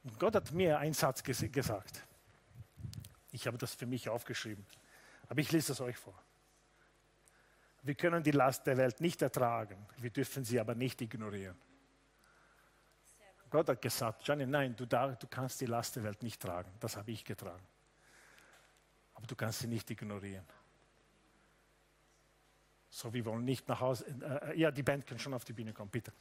[0.03, 2.03] Und Gott hat mir einen Satz ges gesagt.
[3.31, 4.65] Ich habe das für mich aufgeschrieben.
[5.29, 6.21] Aber ich lese es euch vor.
[7.81, 9.85] Wir können die Last der Welt nicht ertragen.
[9.97, 11.59] Wir dürfen sie aber nicht ignorieren.
[13.49, 16.71] Gott hat gesagt, Johnny, nein, du, da, du kannst die Last der Welt nicht tragen.
[16.79, 17.67] Das habe ich getragen.
[19.13, 20.45] Aber du kannst sie nicht ignorieren.
[22.95, 25.53] So, wir wollen nicht nach Hause, äh, äh, ja, die Band kann schon auf die
[25.53, 26.13] Bühne kommen, bitte.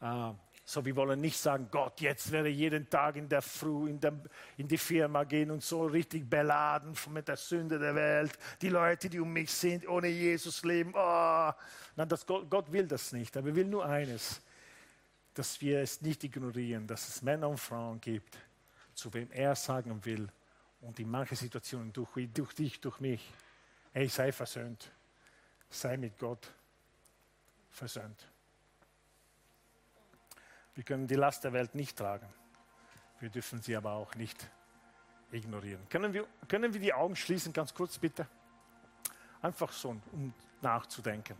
[0.00, 0.30] Äh,
[0.64, 4.12] so, wir wollen nicht sagen, Gott, jetzt werde jeden Tag in der Früh in, der,
[4.56, 8.38] in die Firma gehen und so richtig beladen mit der Sünde der Welt.
[8.62, 10.92] Die Leute, die um mich sind, ohne Jesus leben.
[10.94, 11.50] Oh.
[11.96, 14.40] Nein, das, Gott, Gott will das nicht, aber er will nur eines,
[15.34, 18.38] dass wir es nicht ignorieren, dass es Männer und Frauen gibt,
[18.94, 20.28] zu wem er sagen will
[20.80, 23.32] und in manchen Situationen durch, durch dich, durch mich,
[23.92, 24.92] ey, sei versöhnt
[25.70, 26.52] sei mit Gott
[27.70, 28.28] versöhnt.
[30.74, 32.26] Wir können die Last der Welt nicht tragen.
[33.20, 34.48] Wir dürfen sie aber auch nicht
[35.30, 35.88] ignorieren.
[35.88, 38.26] Können wir, können wir die Augen schließen, ganz kurz bitte?
[39.42, 41.36] Einfach so, um nachzudenken.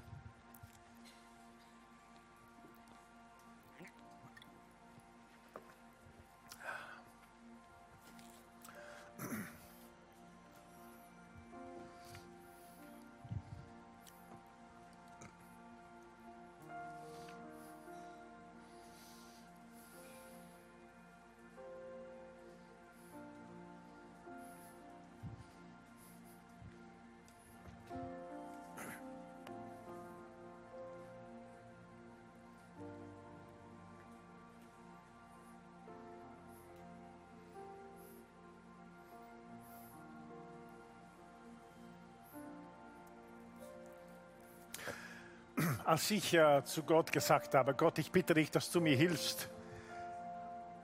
[45.91, 49.51] Als ich äh, zu Gott gesagt habe, Gott, ich bitte dich, dass du mir hilfst,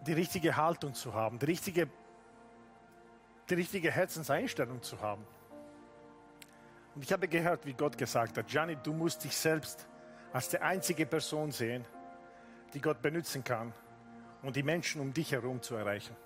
[0.04, 1.88] die richtige Haltung zu haben, die richtige,
[3.48, 5.24] die richtige Herzenseinstellung zu haben.
[6.96, 9.86] Und ich habe gehört, wie Gott gesagt hat, Gianni, du musst dich selbst
[10.32, 11.84] als die einzige Person sehen,
[12.74, 13.72] die Gott benutzen kann,
[14.42, 16.16] um die Menschen um dich herum zu erreichen.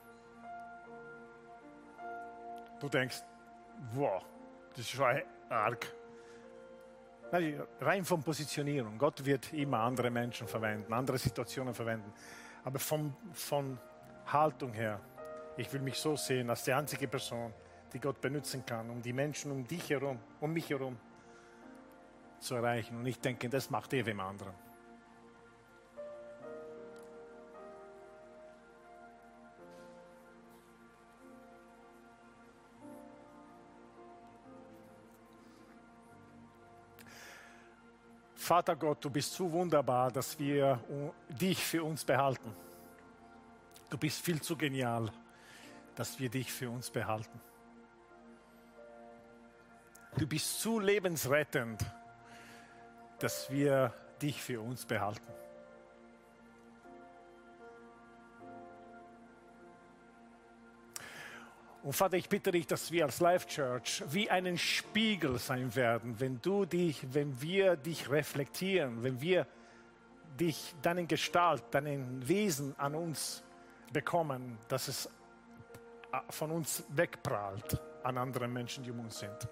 [2.81, 3.18] Du denkst,
[3.93, 4.24] wow,
[4.70, 5.20] das ist schon
[5.51, 5.99] arg.
[7.33, 8.99] Rein von Positionierung.
[8.99, 12.12] Gott wird immer andere Menschen verwenden, andere Situationen verwenden.
[12.64, 13.78] Aber von, von
[14.26, 15.01] Haltung her,
[15.57, 17.53] ich will mich so sehen als die einzige Person,
[17.93, 20.99] die Gott benutzen kann, um die Menschen um dich herum, um mich herum
[22.39, 22.99] zu erreichen.
[22.99, 24.55] Und ich denke, das macht er wem anderen.
[38.51, 40.80] Vater Gott, du bist so wunderbar, dass wir
[41.28, 42.53] dich für uns behalten.
[43.88, 45.09] Du bist viel zu genial,
[45.94, 47.40] dass wir dich für uns behalten.
[50.18, 51.80] Du bist zu lebensrettend,
[53.20, 55.32] dass wir dich für uns behalten.
[61.83, 66.20] Und Vater, ich bitte dich, dass wir als Life Church wie einen Spiegel sein werden,
[66.20, 69.47] wenn du dich, wenn wir dich reflektieren, wenn wir
[70.39, 73.43] dich, deinen Gestalt, deinen Wesen an uns
[73.93, 75.09] bekommen, dass es
[76.28, 79.49] von uns wegprallt an anderen Menschen, die um uns sind.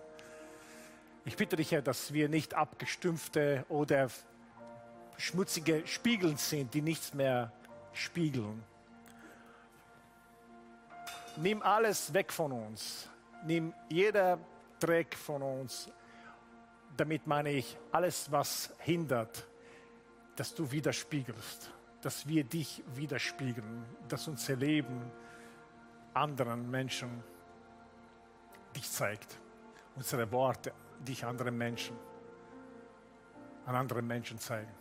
[1.25, 4.09] Ich bitte dich, Herr, dass wir nicht abgestumpfte oder
[5.17, 7.53] schmutzige Spiegel sind, die nichts mehr
[7.93, 8.63] spiegeln.
[11.41, 13.09] Nimm alles weg von uns.
[13.45, 14.41] Nimm jeder
[14.81, 15.89] Dreck von uns.
[16.97, 19.47] Damit meine ich alles, was hindert,
[20.35, 21.71] dass du widerspiegelst,
[22.01, 25.13] dass wir dich widerspiegeln, dass unser Leben
[26.13, 27.23] anderen Menschen
[28.75, 29.39] dich zeigt.
[29.95, 31.97] Unsere Worte dich anderen Menschen,
[33.65, 34.73] an anderen Menschen zeigen.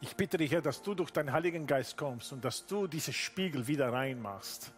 [0.00, 3.12] Ich bitte dich, Herr, dass du durch deinen Heiligen Geist kommst und dass du diese
[3.12, 4.72] Spiegel wieder reinmachst,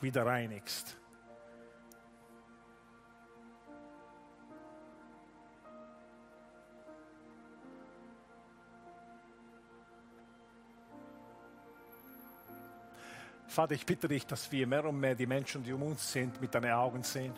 [0.00, 0.96] wieder reinigst.
[13.46, 16.40] Vater, ich bitte dich, dass wir mehr und mehr die Menschen, die um uns sind,
[16.40, 17.32] mit deinen Augen sehen.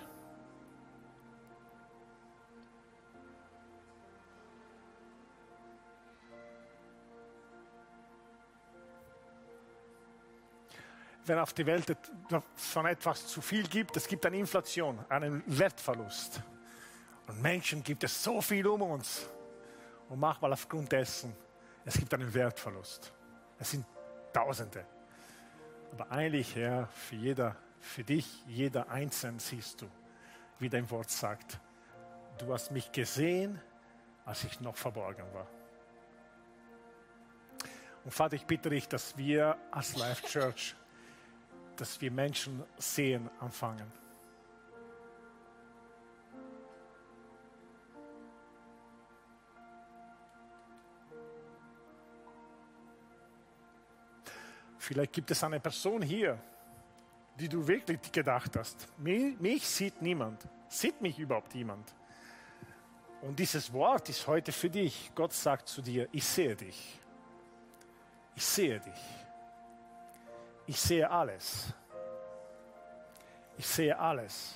[11.31, 11.97] Wenn auf die Welt
[12.57, 16.43] von etwas zu viel gibt, es gibt eine Inflation, einen Wertverlust.
[17.29, 19.29] Und Menschen gibt es so viel um uns.
[20.09, 21.33] Und manchmal aufgrund dessen,
[21.85, 23.13] es gibt einen Wertverlust.
[23.61, 23.87] Es sind
[24.33, 24.85] Tausende.
[25.93, 29.87] Aber eigentlich, Herr, für, jeder, für dich, jeder Einzelne siehst du,
[30.59, 31.61] wie dein Wort sagt.
[32.39, 33.61] Du hast mich gesehen,
[34.25, 35.47] als ich noch verborgen war.
[38.05, 40.75] Und Vater, ich bitte dich, dass wir als Life Church
[41.81, 43.91] dass wir Menschen sehen anfangen.
[54.79, 56.39] Vielleicht gibt es eine Person hier,
[57.39, 58.89] die du wirklich gedacht hast.
[58.99, 60.43] Mich, sieht niemand.
[60.69, 61.95] Sieht mich überhaupt niemand?
[63.23, 65.13] Und dieses Wort ist heute für dich.
[65.15, 66.99] Gott sagt zu dir, ich sehe dich.
[68.35, 69.30] Ich sehe dich.
[70.71, 71.75] Ich sehe alles.
[73.59, 74.55] Ich sehe alles.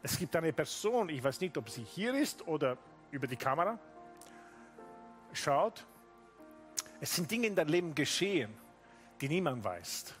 [0.00, 2.78] Es gibt eine Person, ich weiß nicht, ob sie hier ist oder
[3.10, 3.76] über die Kamera,
[5.32, 5.84] schaut.
[7.00, 8.56] Es sind Dinge in deinem Leben geschehen,
[9.20, 10.14] die niemand weiß.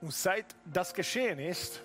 [0.00, 1.80] Und seit das geschehen ist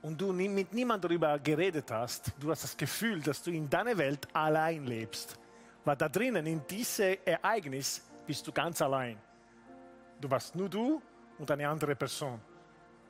[0.00, 3.98] und du mit niemandem darüber geredet hast, du hast das Gefühl, dass du in deiner
[3.98, 5.38] Welt allein lebst.
[5.84, 9.27] Weil da drinnen, in diesem Ereignis, bist du ganz allein.
[10.20, 11.00] Du warst nur du
[11.38, 12.40] und eine andere Person.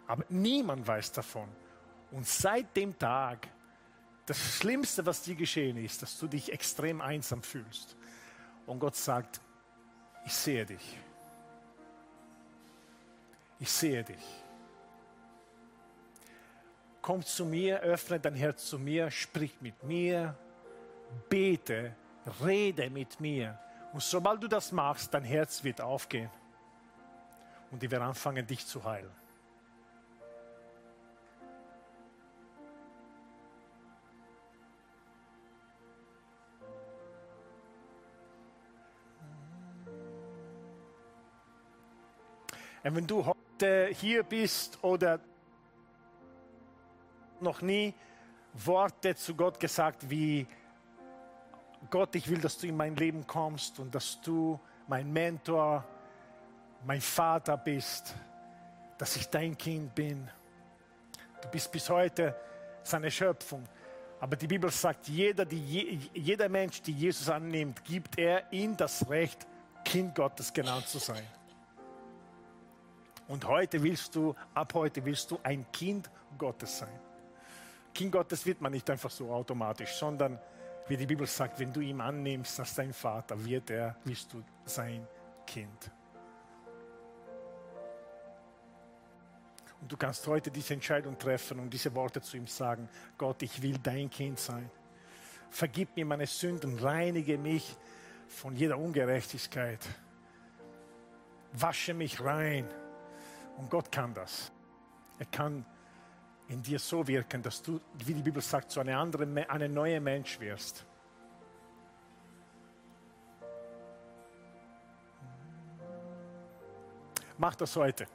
[0.06, 1.48] Aber niemand weiß davon.
[2.11, 3.48] Und seit dem Tag,
[4.26, 7.96] das Schlimmste, was dir geschehen ist, dass du dich extrem einsam fühlst.
[8.66, 9.40] Und Gott sagt,
[10.24, 10.98] ich sehe dich.
[13.59, 14.44] Ich sehe dich.
[17.00, 20.36] Komm zu mir, öffne dein Herz zu mir, sprich mit mir,
[21.30, 21.94] bete,
[22.44, 23.59] rede mit mir.
[23.94, 26.30] Und sobald du das machst, dein Herz wird aufgehen
[27.70, 29.10] und die werden anfangen, dich zu heilen.
[42.88, 45.20] Und wenn du heute hier bist oder
[47.38, 47.92] noch nie
[48.54, 50.46] Worte zu Gott gesagt wie
[51.90, 55.84] Gott, ich will, dass du in mein Leben kommst und dass du mein Mentor,
[56.84, 58.14] mein Vater bist,
[58.96, 60.28] dass ich dein Kind bin.
[61.42, 62.34] Du bist bis heute
[62.82, 63.64] seine Schöpfung.
[64.20, 69.08] Aber die Bibel sagt, jeder, die, jeder Mensch, der Jesus annimmt, gibt er ihm das
[69.08, 69.46] Recht,
[69.84, 71.22] Kind Gottes genannt zu sein.
[73.28, 77.00] Und heute willst du, ab heute willst du ein Kind Gottes sein.
[77.94, 80.38] Kind Gottes wird man nicht einfach so automatisch, sondern
[80.88, 84.42] wie die Bibel sagt, wenn du ihn annimmst als dein Vater, wird er, willst du
[84.64, 85.06] sein
[85.46, 85.90] Kind.
[89.80, 93.62] Und du kannst heute diese Entscheidung treffen und diese Worte zu ihm sagen, Gott, ich
[93.62, 94.70] will dein Kind sein.
[95.50, 97.76] Vergib mir meine Sünden, reinige mich
[98.26, 99.80] von jeder Ungerechtigkeit.
[101.52, 102.68] Wasche mich rein.
[103.56, 104.52] Und Gott kann das.
[105.18, 105.64] Er kann
[106.48, 110.00] in dir so wirken, dass du, wie die Bibel sagt, so eine andere, eine neue
[110.00, 110.84] Mensch wirst.
[117.36, 118.08] Mach das heute.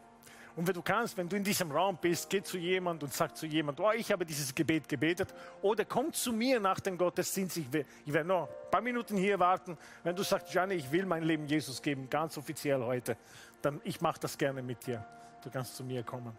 [0.55, 3.35] Und wenn du kannst, wenn du in diesem Raum bist, geh zu jemand und sag
[3.35, 5.33] zu jemand, oh, ich habe dieses Gebet gebetet.
[5.61, 7.57] Oder komm zu mir nach dem Gottesdienst.
[7.57, 7.73] Ich,
[8.13, 9.77] werde noch ein paar Minuten hier warten.
[10.03, 13.17] Wenn du sagst, Gianni, ich will mein Leben Jesus geben, ganz offiziell heute,
[13.63, 15.03] dann ich mache das gerne mit dir.
[15.43, 16.37] Du kannst zu mir kommen.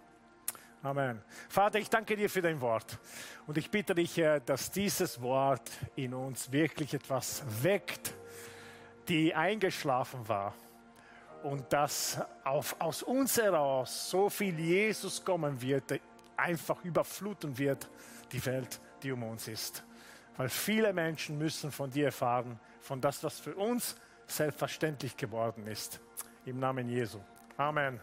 [0.82, 1.20] Amen.
[1.48, 2.98] Vater, ich danke dir für dein Wort.
[3.46, 8.14] Und ich bitte dich, dass dieses Wort in uns wirklich etwas weckt,
[9.08, 10.54] die eingeschlafen war
[11.44, 16.00] und dass auf, aus uns heraus so viel Jesus kommen wird,
[16.36, 17.88] einfach überfluten wird
[18.32, 19.84] die Welt, die um uns ist.
[20.36, 23.94] Weil viele Menschen müssen von dir erfahren, von das, was für uns
[24.26, 26.00] selbstverständlich geworden ist.
[26.46, 27.20] Im Namen Jesu.
[27.58, 28.00] Amen.